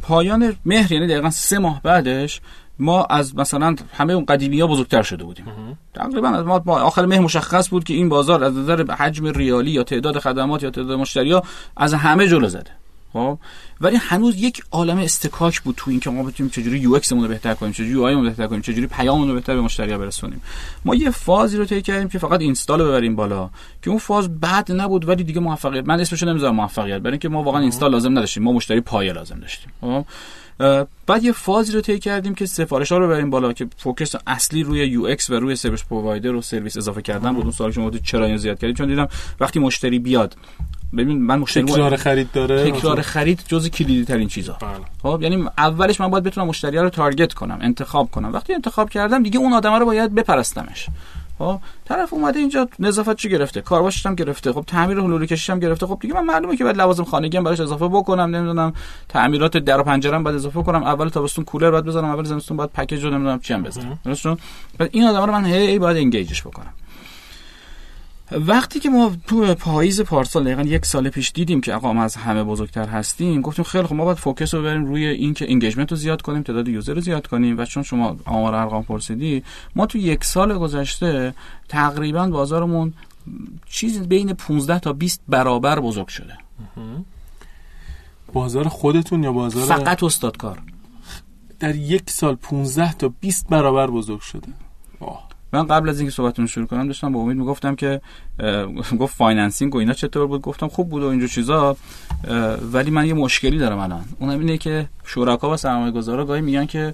[0.02, 2.42] پایان مهر یعنی دقیقا سه ماه بعدش
[2.80, 5.46] ما از مثلا همه اون قدیمی ها بزرگتر شده بودیم.
[5.94, 9.84] تقریبا از ما آخر مهر مشخص بود که این بازار از نظر حجم ریالی یا
[9.84, 11.44] تعداد خدمات یا تعداد مشتری ها
[11.78, 12.72] از همه جلو زده.
[13.14, 13.38] خب؟
[13.82, 17.54] ولی هنوز یک عالم اصطکاک بود تو این که ما بتونیم چجوری UX رو بهتر
[17.54, 20.42] کنیم چجوری UI رو بهتر کنیم چجوری پیاممون رو بهتر به مشتری برسونیم.
[20.86, 23.50] ما یه فازی رو طی کردیم که فقط install ببریم بالا
[23.82, 27.30] که اون فاز بد نبود ولی دیگه موفقیت من اسمش رو نمی‌ذارم موفقیت برای اینکه
[27.30, 29.72] ما واقعا install لازم نداشتیم ما مشتری پایه لازم داشتیم.
[29.82, 30.06] خب؟
[31.08, 34.64] بعد یه فازی رو طی کردیم که سفارش ها رو ببریم بالا که focus اصلی
[34.64, 37.44] روی UX و روی service provider و سرویس اضافه کردن بود.
[37.44, 39.08] اون سوالی شما چرا اینو زیاد کردید؟ چون دیدم
[39.40, 40.38] وقتی مشتری بیاد
[40.98, 44.58] ببین من مشتری تکرار خرید داره؟ تکرار خرید جز کلیدی ترین چیزا.
[44.62, 44.70] بله.
[45.14, 48.34] خب یعنی اولش من باید بتونم مشتری رو target کنم انتخاب کنم.
[48.34, 50.88] وقتی انتخاب کردم دیگه اون آدم رو باید بپرستمش.
[51.40, 54.54] خب طرف اومده اینجا نظافت چی گرفته؟ کارواشش هم گرفته.
[54.54, 55.86] خب تعمیر حلول کشیش هم گرفته.
[55.86, 58.74] خب دیگه من معلومه که بعد لوازم خانگی هم براش اضافه بکنم نمی‌دونم
[59.10, 60.84] تعمیرات در و پنجره هم باید اضافه کنم.
[60.84, 64.00] اول تابستون کولر باید بزنم اول زمستون باید پکیج رو نمی‌دونم چی هم بزنم.
[64.06, 64.40] درست شد؟
[64.78, 66.74] بعد این آدم رو من هی باید engage ش بکنم.
[68.32, 72.16] وقتی که ما تو پاییز پارسال دقیقا یک سال پیش دیدیم که آقا ما از
[72.16, 75.92] همه بزرگتر هستیم گفتیم خیلی خب ما باید focus رو ببریم روی این که engagement
[75.92, 79.44] رو زیاد کنیم تعداد user رو زیاد کنیم و چون شما آمار ارقام پرسیدی
[79.76, 81.34] ما تو یک سال گذشته
[81.70, 82.94] تقریبا بازارمون
[83.66, 86.38] چیزی بین 15 تا 20 برابر بزرگ شده.
[88.34, 90.62] بازار خودتون یا بازار فقط استادکار
[91.60, 94.48] در یک سال 15 تا 20 برابر بزرگ شده؟
[95.00, 95.31] آه.
[95.54, 98.02] من قبل از اینکه صحبتتون شروع کنم داشتم با امید می‌گفتم که
[99.00, 101.78] گفت financing و اینا چطور بود؟ گفتم خوب بود و اینجور چیزا
[102.72, 104.06] ولی من یه مشکلی دارم الان.
[104.20, 106.94] اونم اینه که شرکا و سرمایه گذارا گاهی میگن که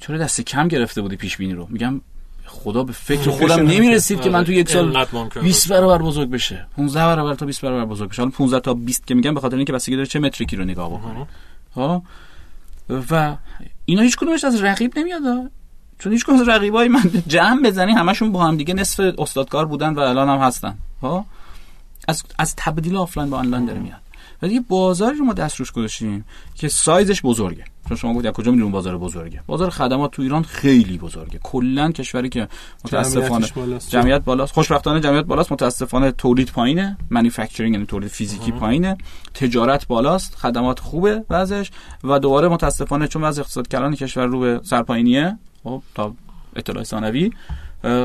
[0.00, 2.00] چرا دست کم گرفته بودی پیش بینی رو؟ میگم
[2.46, 6.30] خدا به فکر خودم نمی‌رسید که من تو یک سال اینقدر ممکنه 20 برابر بزرگ
[6.30, 6.66] بشه.
[6.76, 8.22] 15 برابر تا 20 برابر بزرگ بشه.
[8.22, 10.64] حالا 15 تا 20 که میگم به خاطر اینکه بستگی داره چه metric ی رو
[10.64, 11.26] نگاه بکنی
[11.74, 12.02] ها
[13.10, 13.36] و
[13.84, 15.50] اینا هیچ کدومش از رقیب نمیاد.
[15.98, 20.00] چون هیچ از رقیبای من جمع بزنی همشون با هم دیگه نصف استادکار بودن و
[20.00, 20.78] الان هم هستن.
[21.02, 21.24] ها
[22.08, 24.00] از از تبدیل آفلاین به آنلاین داره میاد.
[24.42, 26.24] ولی یه بازاری رو ما دست روش گذاشتیم
[26.54, 27.64] که سایزش بزرگه.
[27.88, 31.40] چون شما گفتید کجا می‌دونید بازار بزرگه؟ بازار خدمات تو ایران خیلی بزرگه.
[31.42, 32.48] کلا کشوری که
[32.84, 33.90] متاسفانه بالاست.
[33.90, 34.52] جمعیت بالاست.
[34.52, 36.96] خوشبختانه جمعیت بالاست متاسفانه تولید پایینه.
[37.10, 38.98] manufacturing یعنی تولید فیزیکی پایینه.
[39.34, 40.34] تجارت بالاست.
[40.34, 41.70] خدمات خوبه وضعش.
[42.04, 46.14] و دوباره متاسفانه چون وضع اقتصاد کلان کشور رو به سرپایینیه خب تا
[46.56, 47.32] اطلاع ثانوی.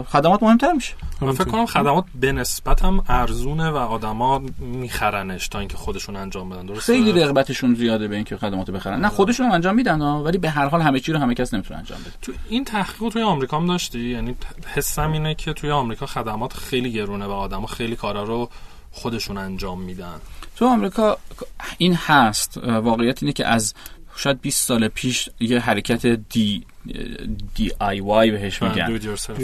[0.08, 5.60] خدمات مهمتر میشه؟ من فکر کنم خدمات به نسبت هم ارزونه و آدما میخرنش تا
[5.60, 6.66] اینکه خودشون انجام بدن.
[6.66, 9.01] درسته؟ خیلی رغبتشون زیاده به اینکه خدمات بخرن.
[9.01, 11.54] نه خودشون هم انجام میدن ها ولی به هر حال همه چی رو همه کس
[11.54, 12.12] نمی‌تونه انجام بده.
[12.22, 14.36] تو این تحقیق توی آمریکا هم داشتی؟ یعنی
[14.74, 18.49] حسم اینه که توی آمریکا خدمات خیلی گرونه و آدما خیلی کارا رو
[18.91, 20.16] خودشون انجام میدن.
[20.56, 21.18] تو آمریکا
[21.78, 23.74] این هست واقعیت اینه که از
[24.16, 26.66] شاید 20 سال پیش یه حرکت دی
[27.55, 28.99] DIY بهش میگن.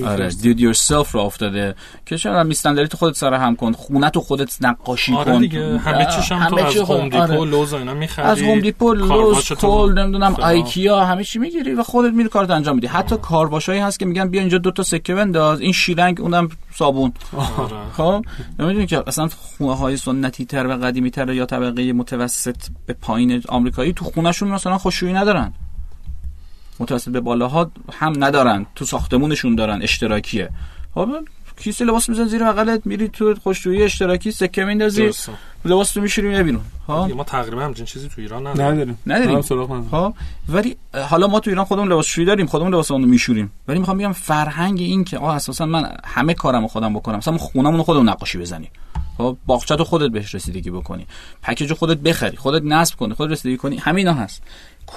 [0.06, 1.76] آره do it yourself راه افتاده.
[2.06, 5.42] که چرا میستندری تو خودت سر هم کن خونه تو خودت نقاشی آره کن.
[5.42, 7.46] دیگه همه چیش هم تو از Home Depot آره.
[7.46, 8.26] Lowe's و اینا می‌خری.
[8.26, 10.36] از Home Depot Lowe's کول نمی‌دونم.
[10.36, 12.88] IKEA همه چی می‌گیری و خودت میری کارت انجام میدی.
[12.88, 17.14] حتی کارواشایی هست که میگن بیا اینجا دو تا سکه بنداز این شیلنگ اونم صابون.
[17.58, 17.76] آره.
[17.98, 18.26] خب؟
[18.60, 23.44] نمی‌دونی که اصلا خونه های سنتی تر و قدیمی تر یا طبقه متوسط به پایین
[23.48, 25.54] آمریکایی تو خونهشون مثلا خوشویی ندارن.
[26.80, 30.50] متوسط به بالاها هم ندارن تو ساختمونشون دارن اشتراکیه.
[30.96, 31.10] خب
[31.58, 35.12] کیسه لباس میزن زیر بغلت میری تو خوشویی اشتراکی سکه میندازی.
[35.66, 38.72] لباس تو میشوری میای بیرون خب؟ دیگه ما تقریبا همچین چیزی تو ایران نداریم.
[38.72, 38.98] نداریم.
[39.08, 39.38] نداریم.
[39.38, 39.88] ندارم.
[39.92, 40.14] خب
[40.50, 40.78] ولی
[41.10, 43.52] حالا ما تو ایران خودمون لباسشویی داریم خودمون لباسمون رو میشوریم.
[43.68, 47.18] ولی می‌خوام بگم فرهنگ این که آه اساسا من همه کارمو خودم بکنم.
[47.18, 48.70] مثلا خونمون رو خودمون نقاشی بزنی.
[49.18, 51.08] خب باغچه تو خودت بهش رسیدگی بکنی.
[51.44, 53.78] پکیج رو خودت بخری خودت نصب کنی خودت رسیدگی کنی.
[53.78, 54.44] همینا هست.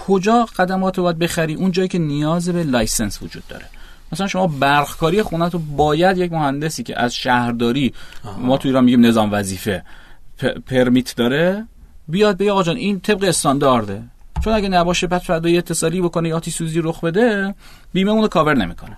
[0.07, 3.65] کجا خدمات رو باید بخری؟ اون جایی که نیاز به license وجود داره.
[4.13, 7.95] مثلا شما برقکاری خونه تو باید یک مهندسی که از شهرداری
[8.39, 9.85] ما تو ایران میگیم نظام وظیفه
[10.67, 11.67] permit داره
[12.09, 14.03] بیاد به آقا جان این طبق استاندارده.
[14.45, 17.55] چون اگه نباشه بعد فردا یه اتصالی بکنه آتیش سوزی رخ بده
[17.93, 18.97] بیمه اون رو کاور نمی‌کنه.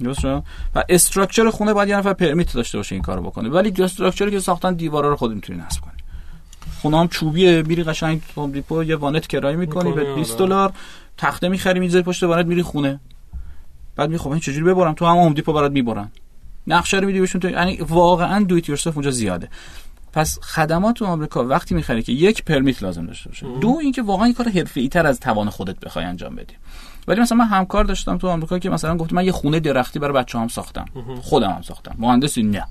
[0.00, 0.42] درست و
[0.88, 3.48] structure خونه باید یه نفر permit داشته باشه این کارو بکنه.
[3.48, 5.97] ولی structure ی که ساختن دیوارا رو خود می‌تونی نصب کنی.
[6.80, 8.20] خونه هم چوبیه میری قشنگ
[8.52, 10.38] Depot یه وانت کرایه می‌کنی به 20 آره.
[10.38, 10.72] دلار
[11.18, 13.00] تخته می‌خری می‌ذاری پشت وانت میری خونه.
[13.96, 16.10] بعد می‌خوام این چجوری ببرم؟ تو هم Home Depot برات می‌برن.
[16.66, 19.48] نقشه رو میدی بهشون تو یعنی واقعا do it اونجا زیاده.
[20.12, 23.46] پس خدمات تو آمریکا وقتی می‌خری که یک permit لازم داشته باشه.
[23.60, 26.54] دو اینکه واقعا این کار حرفه‌ای تر از توان خودت بخوای انجام بدی.
[27.08, 30.14] ولی مثلا من همکار داشتم تو آمریکا که مثلا گفت من یه خونه درختی برای
[30.14, 30.84] بچه‌هام ساختم.
[31.22, 31.94] خودم هم ساختم.
[31.98, 32.64] مهندسی نه.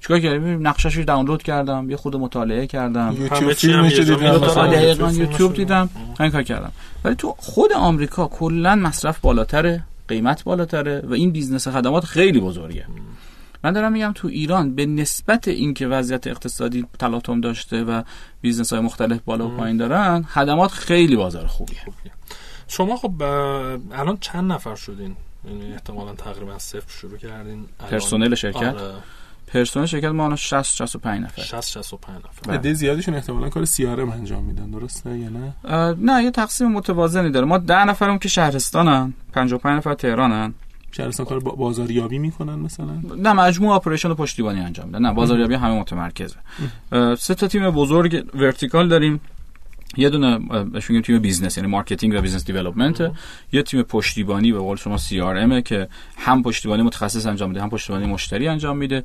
[0.00, 3.16] چیکار کردم نقشه‌شو دانلود کردم یه خورده مطالعه کردم.
[3.18, 5.10] یوتیوب فیلمش دیدم.
[5.14, 5.90] یوتیوب دیدم.
[6.20, 6.72] این کار کردم.
[7.04, 12.84] ولی تو خود آمریکا کلا مصرف بالاتره قیمت بالاتره و این business خدمات خیلی بزرگه.
[13.64, 18.02] من دارم میگم تو ایران به نسبت اینکه وضعیت اقتصادی تلاطم داشته و
[18.40, 21.80] business های مختلف بالا و پایین دارن خدمات خیلی بازار خوبیه.
[22.68, 23.22] شما خب
[23.92, 28.94] الان چند نفر شدین؟ یعنی احتمالا تقریبا صفر شروع کردین پرسنل شرکت؟ آره.
[29.46, 32.58] پرسنل شرکت ما الان 60 65 نفر 60 65 نفر بله.
[32.58, 35.54] عده زیادیشون احتمالاً کار CR انجام میدن درسته یا نه؟
[36.00, 37.46] نه یه تقسیم متوازنی داره.
[37.46, 40.54] ما 10 نفرم که شهرستانن 55 نفر تهرانن.
[40.92, 45.02] شهرستان کار بازاریابی می‌کنن مثلا؟ نه مجموع operation پشتیبانی انجام میدن.
[45.02, 46.36] نه بازاریابی همه متمرکزه.
[47.18, 49.20] سه تا تیم بزرگ vertical داریم.
[49.96, 50.38] یه دونه
[50.74, 53.12] میگیم تیم business یعنی marketing و business development.
[53.52, 58.06] یه تیم پشتیبانی به قول شما CR که هم پشتیبانی متخصص انجام میده هم پشتیبانی
[58.06, 59.04] مشتری انجام میده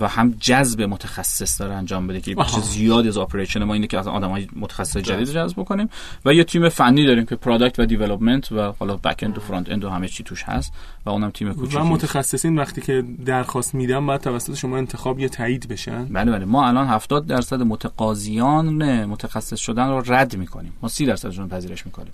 [0.00, 3.98] و هم جذب متخصص داره انجام بده که بخش زیادی از operation ما اینه که
[3.98, 5.88] از آدمای متخصص جدید جذب بکنیم.
[6.24, 9.90] و یه تیم فنی داریم که product و development و حالا back-end و front-end و
[9.90, 10.72] همه چی توش هست
[11.06, 11.78] و اونم تیم کوچیکی.
[11.78, 16.44] و متخصصین وقتی که درخواست میدن بعد توسط شما انتخاب یا تایید بشن؟ بله بله.
[16.44, 20.72] ما الان 70 درصد متقاضیان متخصص شدن رو رد می‌کنیم.
[20.82, 22.12] ما 30 درصدشون پذیرش می‌کنیم.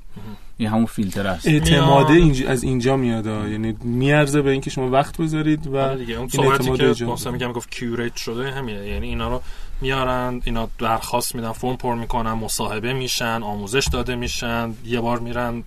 [0.57, 1.49] این همون فیلتر است.
[1.49, 2.43] اعتماد اینج...
[2.43, 6.97] از اینجا میاد یعنی میارزه به اینکه شما وقت بذارید و آره دیگه اون اعتماد
[6.97, 9.43] که میگم گفت curate شده همینه یعنی اینا رو
[9.80, 15.62] میارن اینا درخواست میدن فرم پر می‌کنن مصاحبه میشن آموزش داده میشن یه بار میرن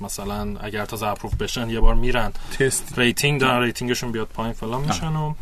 [0.00, 2.32] مثلا اگر تا approve بشن یه بار میرن.
[2.58, 2.98] تست.
[2.98, 5.34] rating دارن rating شون بیاد پایین فلان میشن و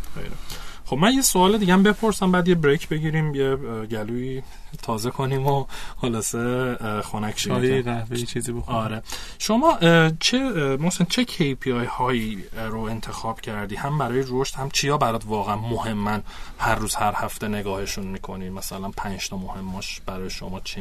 [0.86, 3.56] خب من یه سوال دیگه هم بپرسم بعد یه break بگیریم یه
[3.86, 4.42] گلوی
[4.82, 5.64] تازه کنیم و
[5.96, 6.74] خلاصه
[7.04, 8.80] خنک شیم قهوه چیزی بخوریم.
[8.80, 9.02] آره.
[9.38, 9.78] شما
[10.20, 10.38] چه
[10.76, 16.22] مثلا چه KPI هایی رو انتخاب کردی؟ هم برای رشد هم چیا برات واقعا مهمن؟
[16.58, 20.80] هر روز هر هفته نگاهشون می‌کنی؟ مثلا پنج تا مهمش برای شما چی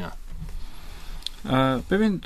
[1.90, 2.20] ببین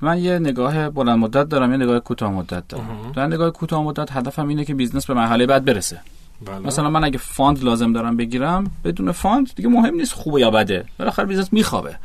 [0.00, 3.12] من یه نگاه بلند مدت دارم یه نگاه کوتاه مدت دارم.
[3.16, 6.00] در نگاه کوتاه مدت هدفم اینه که business به مرحله بعد برسه.
[6.46, 6.58] بله.
[6.58, 10.84] مثلا من اگه fund لازم دارم بگیرم بدون fund دیگه مهم نیست خوبه یا بده
[10.98, 11.98] بالاخره business میخوابه بله.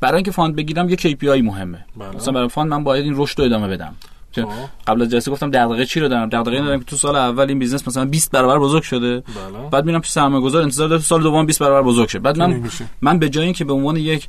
[0.00, 2.16] برای اینکه fund بگیرم یه KPI مهمه بله.
[2.16, 3.94] مثلا برای fund من باید این رشد رو ادامه بدم
[4.34, 4.48] خب.
[4.86, 7.48] قبل از جلسه گفتم دغدغه چی رو دارم؟ دغدغه این دارم که تو سال اول
[7.48, 9.20] این business مثلا 20 برابر بزرگ شده.
[9.20, 9.68] بله.
[9.70, 12.18] بعد میرم پیش سرمایه گذار انتظار دارم سال دوم 20 برابر بزرگ شه.
[12.18, 12.62] بعد من
[13.00, 14.28] من به جای اینکه به عنوان یک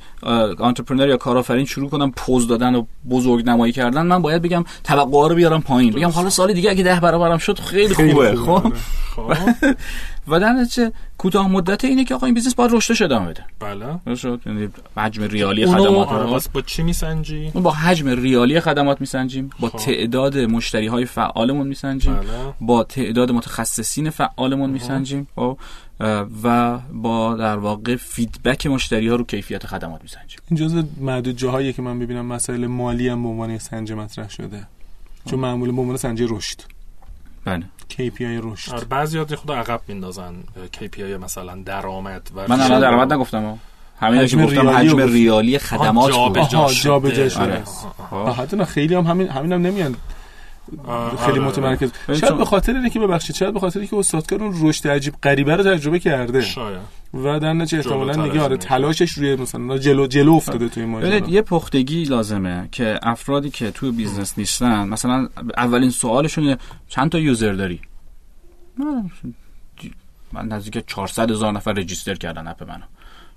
[0.60, 5.28] entrepreneur یا کارآفرین شروع کنم پوز دادن و بزرگ نمایی کردن من باید بگم توقعا
[5.28, 5.94] رو بیارم پایین.
[5.94, 8.36] بگم حالا سال دیگه اگه 10 برابرم شد خیلی, خیلی خوبه.
[8.36, 8.74] خب,
[9.16, 9.34] خب.
[10.28, 13.46] و در نتیجه کوتاه مدت اینه که آقا این business باید رشدش ادامه بده.
[13.60, 14.16] بله.
[14.16, 14.42] شد.
[14.46, 19.50] یعنی حجم ریالی خدمات رو با چی میسنجی با حجم ریالی خدمات میسنجیم.
[19.60, 19.78] با خب.
[19.78, 22.16] تعداد مشتری های فعالمون میسنجیم.
[22.16, 22.54] بله.
[22.62, 25.28] با تعداد متخصصین فعالمون میسنجیم.
[25.36, 25.58] خب.
[26.44, 30.40] و با در واقع feedback مشتری ها رو کیفیت خدمات میسنجیم.
[30.50, 34.68] این جزء معدود جاهایی که من ببینم مسائل مالی هم به عنوان سنجه مطرح شده.
[35.30, 36.62] چون معمول به عنوان سنج رشد.
[37.46, 37.64] بله.
[37.92, 38.72] KPI رشد.
[38.74, 40.34] آره بعضی خود عقب میندازن
[40.82, 43.60] KPI مثلا درآمد و من الان درآمد نگفتم
[44.00, 46.12] همین که گفتم حجم ریالی خدمات
[46.84, 47.64] جابجا شده.
[48.38, 49.96] حتی خیلی هم همین همین هم نمیان.
[51.26, 51.40] خیلی آره.
[51.40, 51.92] متمرکز.
[52.08, 55.56] شاید به خاطر اینه که ببخشید شاید به خاطر اینکه استادکار اون رشد عجیب غریبه
[55.56, 56.80] رو تجربه کرده شاید.
[57.14, 61.30] و در نتیجه احتمالاً دیگه آره تلاشش روی مثلا جلو جلو افتاده توی ماجرا.
[61.30, 66.58] یه پختگی لازمه که افرادی که توی business نیستن مثلا اولین سوالشون
[66.88, 67.82] چند تا user داری؟
[70.34, 72.84] من نزدیک 400 هزار نفر register کردن اپ منو.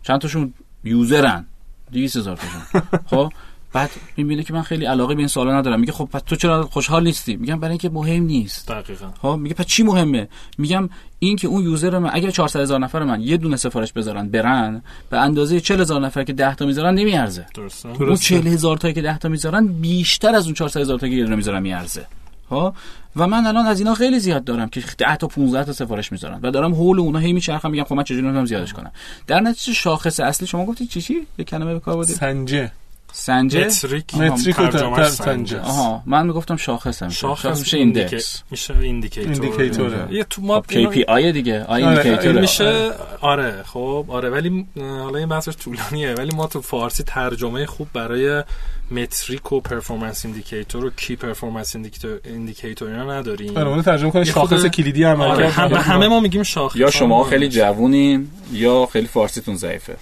[0.03, 0.55] چند تاشون
[0.85, 1.47] user ن؟
[1.93, 2.83] 200 هزار تاشون.
[3.11, 3.33] خب؟
[3.75, 5.81] بعد می‌بینه که من خیلی علاقه به این سوالا ندارم.
[5.81, 8.69] میگه خب پس تو چرا خوشحال نیستی؟ میگم برای اینکه مهم نیست.
[8.69, 9.07] دقیقا.
[9.23, 13.05] خب میگه پس چی مهمه؟ میگم این که اون user من اگر 400 هزار نفر
[13.05, 16.95] من یه دونه سفارش بذارن برن به اندازه 40 هزار نفر که 10 تا می‌ذارن
[16.95, 17.47] نمیارزه.
[17.55, 17.89] درسته.
[17.89, 21.19] اون 40 هزار تایی که 10 تا می‌ذارن بیشتر از اون 400 هزار تایی که
[21.19, 22.07] یه دونه می‌ذارن میارزه.
[22.51, 22.75] ها
[23.17, 26.41] و من الان از اینا خیلی زیاد دارم که 10 تا 15 تا سفارش می‌ذارن
[26.43, 28.93] و دارم حول اونا هی میچرخم میگم خب من چجوری می‌تونم زیادش کنم؟
[29.27, 32.73] در نتیجه شاخص اصلی شما گفتی چی چی؟ یه کلمه به کار بردید سنجه.
[33.17, 34.15] سنجه؟ metric.
[34.15, 35.61] metric و تر- سنجه.
[35.61, 38.43] آها من می‌گفتم شاخص هم شاخص میشه index.
[38.51, 40.09] میشه indicator.
[40.13, 41.65] یه تو ما خب KPI دیگه.
[41.65, 42.91] آی آره، indicator میشه
[43.21, 43.63] آره.
[43.63, 46.15] خب آره ولی حالا این بحثش طولانیه.
[46.15, 48.43] ولی ما تو فارسی ترجمه خوب برای
[48.91, 51.77] metric و performance indicator و key performance
[52.25, 53.57] indicator اینا نداریم.
[53.57, 56.77] آره اون ترجمه کنه شاخص کلیدی عمل آره همه, همه ما میگیم شاخص.
[56.77, 59.97] یا شما خیلی جوونین یا خیلی فارسیتون ضعیفه.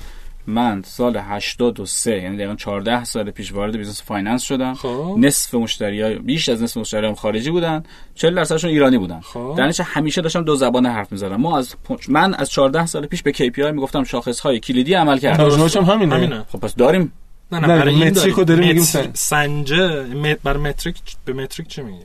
[0.46, 4.74] من سال 83 یعنی دقیقا 14 سال پیش وارد business finance شدم.
[4.74, 5.14] خب.
[5.18, 7.82] نصف مشتری بیش از نصف مشتریام خارجی بودن
[8.14, 9.20] 40 درصدشون ایرانی بودن.
[9.20, 9.54] خب.
[9.58, 11.36] در همیشه داشتم دو زبان حرف می‌زدم.
[11.36, 15.18] ما از پنج- من از 14 سال پیش به KPI می‌گفتم شاخص های کلیدی عمل
[15.18, 16.14] کرد ترجمهش هم همینه.
[16.14, 16.44] همینه.
[16.52, 17.12] خب پس داریم.
[17.52, 18.66] نه نه نه، برای این metric رو داریم.
[18.68, 21.98] میگیم سن- سنجه مت بر metric به metric چی میگی؟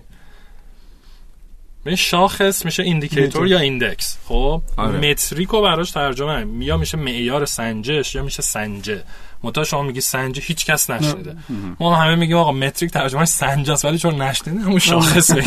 [1.87, 3.47] به شاخص میشه indicator.
[3.47, 5.11] یا index خب آره.
[5.11, 6.61] metric رو براش ترجمه هم.
[6.61, 9.03] یا میشه معیار سنجش یا میشه سنجه
[9.43, 11.35] متا شما میگی سنجه هیچ کس نشنیده
[11.79, 15.31] ما همه میگیم آقا metric ترجمه سنجه است ولی چون نشنیده همون شاخص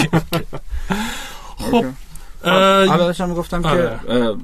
[1.71, 1.85] خب
[2.45, 4.01] حالا داشتم می‌گفتم آره.
[4.07, 4.35] که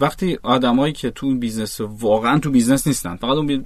[0.00, 3.64] وقتی آدمایی که تو business واقعا تو business نیستن فقط اون بی-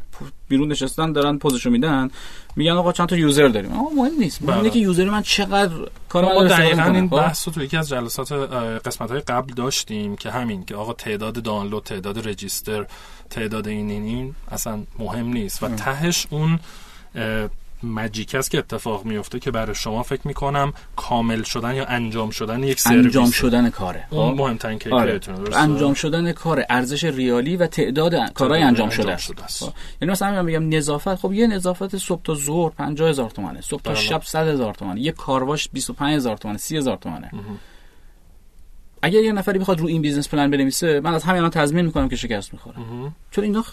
[0.49, 2.11] بیرون نشستن دارن پزشو میدن
[2.57, 4.71] میگن آقا چند تا user داریم آقا مهم نیست مهم اینه بله.
[4.71, 5.75] که user من چقدر
[6.09, 7.09] کار ما دقیقا این.
[7.09, 8.33] خب؟ بحث رو تو یکی از جلسات
[8.85, 12.87] قسمت های قبل داشتیم که همین که آقا تعداد دانلود تعداد register
[13.31, 16.59] تعداد این این این اصلا مهم نیست و تهش اون
[17.83, 22.63] magic است که اتفاق میفته که برای شما فکر می‌کنم کامل شدن یا انجام شدن
[22.63, 25.13] یک سرویس انجام شدن کاره اون خب؟ مهمترین آره.
[25.13, 29.45] کیفیتونه درسته؟ انجام شدن کار ارزش ریالی و تعداد کارهای انجام انجام شده است شده
[29.45, 29.65] است.
[29.65, 29.73] خب.
[30.01, 33.83] یعنی مثلا من میگم نظافت خب یه نظافت صبح تا ظهر 50 هزار تومنه صبح
[33.83, 34.01] تا بله.
[34.01, 37.31] شب 100 هزار تومنه یه کارواش 25 هزار تومنه 30 هزار تومنه
[39.03, 42.09] اگر یه نفری بخواد رو این business plan بنویسه من از همین الان تضمین می‌کنم
[42.09, 42.77] که شکست می‌خوره
[43.31, 43.65] چون اینا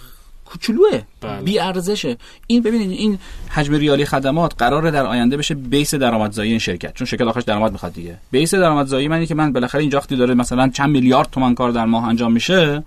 [0.49, 1.01] کوچولوه.
[1.21, 1.41] بله.
[1.41, 2.17] بی ارزشه
[2.47, 3.19] این ببینید این
[3.49, 6.93] حجم ریالی خدمات قراره در آینده بشه base درآمدزایی این شرکت.
[6.93, 8.17] چون شرکت آخرش درآمد می‌خواد دیگه.
[8.31, 11.85] base درآمدزایی معنی که من بالاخره اینجا وقتی داره مثلا چند میلیارد تومان کار در
[11.85, 12.83] ماه انجام میشه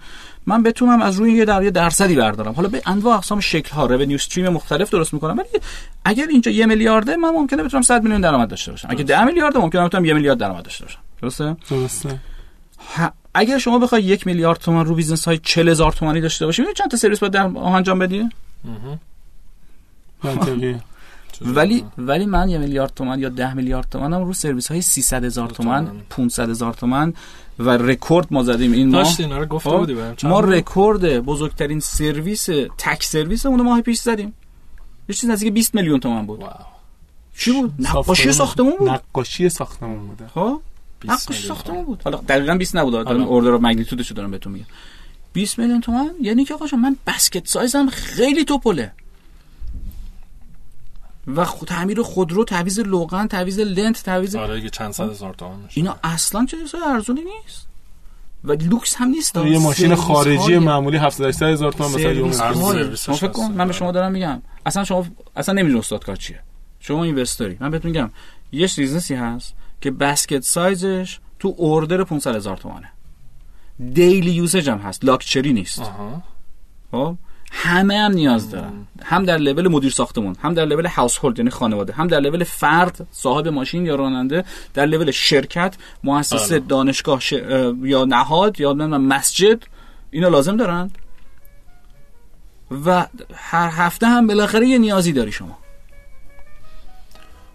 [0.46, 2.52] من بتونم از روی یه در یه درصدی بردارم.
[2.52, 5.48] حالا به انواع اقسام شکل ها revenue stream مختلف درست می‌کنم ولی
[6.04, 8.88] اگر اینجا یه میلیارده من ممکنه بتونم 100 میلیون درآمد داشته باشم.
[8.90, 10.98] اگه 10 میلیارد ممکنه بتونم یه میلیارد درآمد داشته باشم.
[11.22, 12.20] درسته؟ درسته.
[13.34, 16.74] اگر شما بخوای یک میلیارد تومان رو business های 40 هزار تومانی داشته باشی می‌دونی
[16.74, 18.28] چند تا سرویس باید در انجام بدی؟
[21.40, 25.50] ولی ولی من یه میلیارد تومن یا ده میلیارد تومنم رو سرویس های 300 هزار
[25.50, 26.00] تومن تومن.
[26.10, 27.14] 500 هزار تومن
[27.58, 28.72] و رکورد ما زدیم.
[28.72, 32.46] این رو گفته خب، بودی ما بود؟ رکورد بزرگترین سرویس
[32.78, 34.34] تک سرویس اون ماه پیش زدیم.
[35.08, 36.40] یه چیز نزدیک 20 میلیون تومن بود.
[36.40, 36.50] wow.
[37.36, 40.26] چی بود؟ نقاشی ساختمون- ساختمون بود؟ نقاشی ساختمون بوده.
[40.34, 40.60] خب.
[41.00, 42.00] 20 نقاشی میلیون ساختمون بود.
[42.04, 43.22] حالا دقیقاً 20 نبود دارم آره.
[43.22, 44.66] order of magnitude ش رو دارم بهتون میگم.
[45.32, 48.92] 20 میلیون تومن؟ یعنی که آقا من basket size م خیلی تپله.
[51.26, 55.58] و خود تعمیر خودرو تعویض لوگان تعویض لنت تعویض آره دیگه چند صد هزار تومان
[55.60, 57.66] میشه اینا اصلا چیز ارزونی نیست.
[58.44, 59.36] و لوکس هم نیست.
[59.36, 63.52] یه ماشین خارجی های- معمولی 700 هزار تومان مثلا یه شما فکر کن.
[63.52, 64.42] من به شما دارم میگم.
[64.66, 66.40] اصلا شما اصلا نمی‌دونی استادکار چیه.
[66.80, 68.10] شما investor ی من بهتون میگم
[68.52, 69.54] یه business ی هست.
[69.80, 72.92] که basket size ش تو order 500 هزار تومانه.
[73.92, 75.82] daily usage هم هست لاکچری نیست.
[76.90, 77.16] خب؟
[77.52, 78.86] همه هم نیاز دارن.
[79.02, 83.06] هم در لول مدیر ساختمون هم در level household یعنی خانواده هم در لول فرد
[83.10, 86.64] صاحب ماشین یا راننده در لول شرکت مؤسسه آره.
[86.68, 87.32] دانشگاه ش...
[87.82, 89.62] یا نهاد یا مسجد
[90.10, 90.90] اینا لازم دارن.
[92.86, 95.58] و هر هفته هم بالاخره یه نیازی داری شما.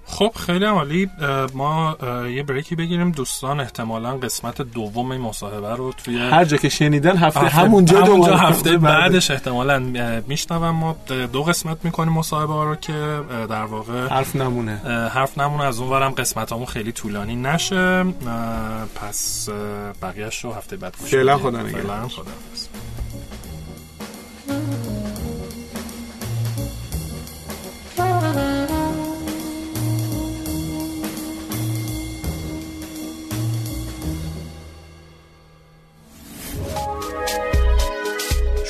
[0.07, 1.09] خب خیلی عالی
[1.53, 1.97] ما
[2.35, 7.17] یه بریکی بگیریم دوستان احتمالا قسمت دوم این مصاحبه رو توی هر جا که شنیدن
[7.17, 8.81] هفته هفته- همونجا همونجا هفته بعد.
[9.01, 9.79] بعدش احتمالا
[10.27, 10.95] میشنوم ما
[11.33, 14.75] دو قسمت می‌کنیم مصاحبه ها رو که در واقع حرف نمونه
[15.13, 18.03] حرف نمونه از اون ورم قسمت همون خیلی طولانی نشه
[18.95, 19.49] پس
[20.01, 21.37] بقیهش رو هفته بعد فعلا.
[21.37, 22.07] خدا نگهدار.
[22.07, 22.23] خدا
[28.01, 28.54] نگهدار.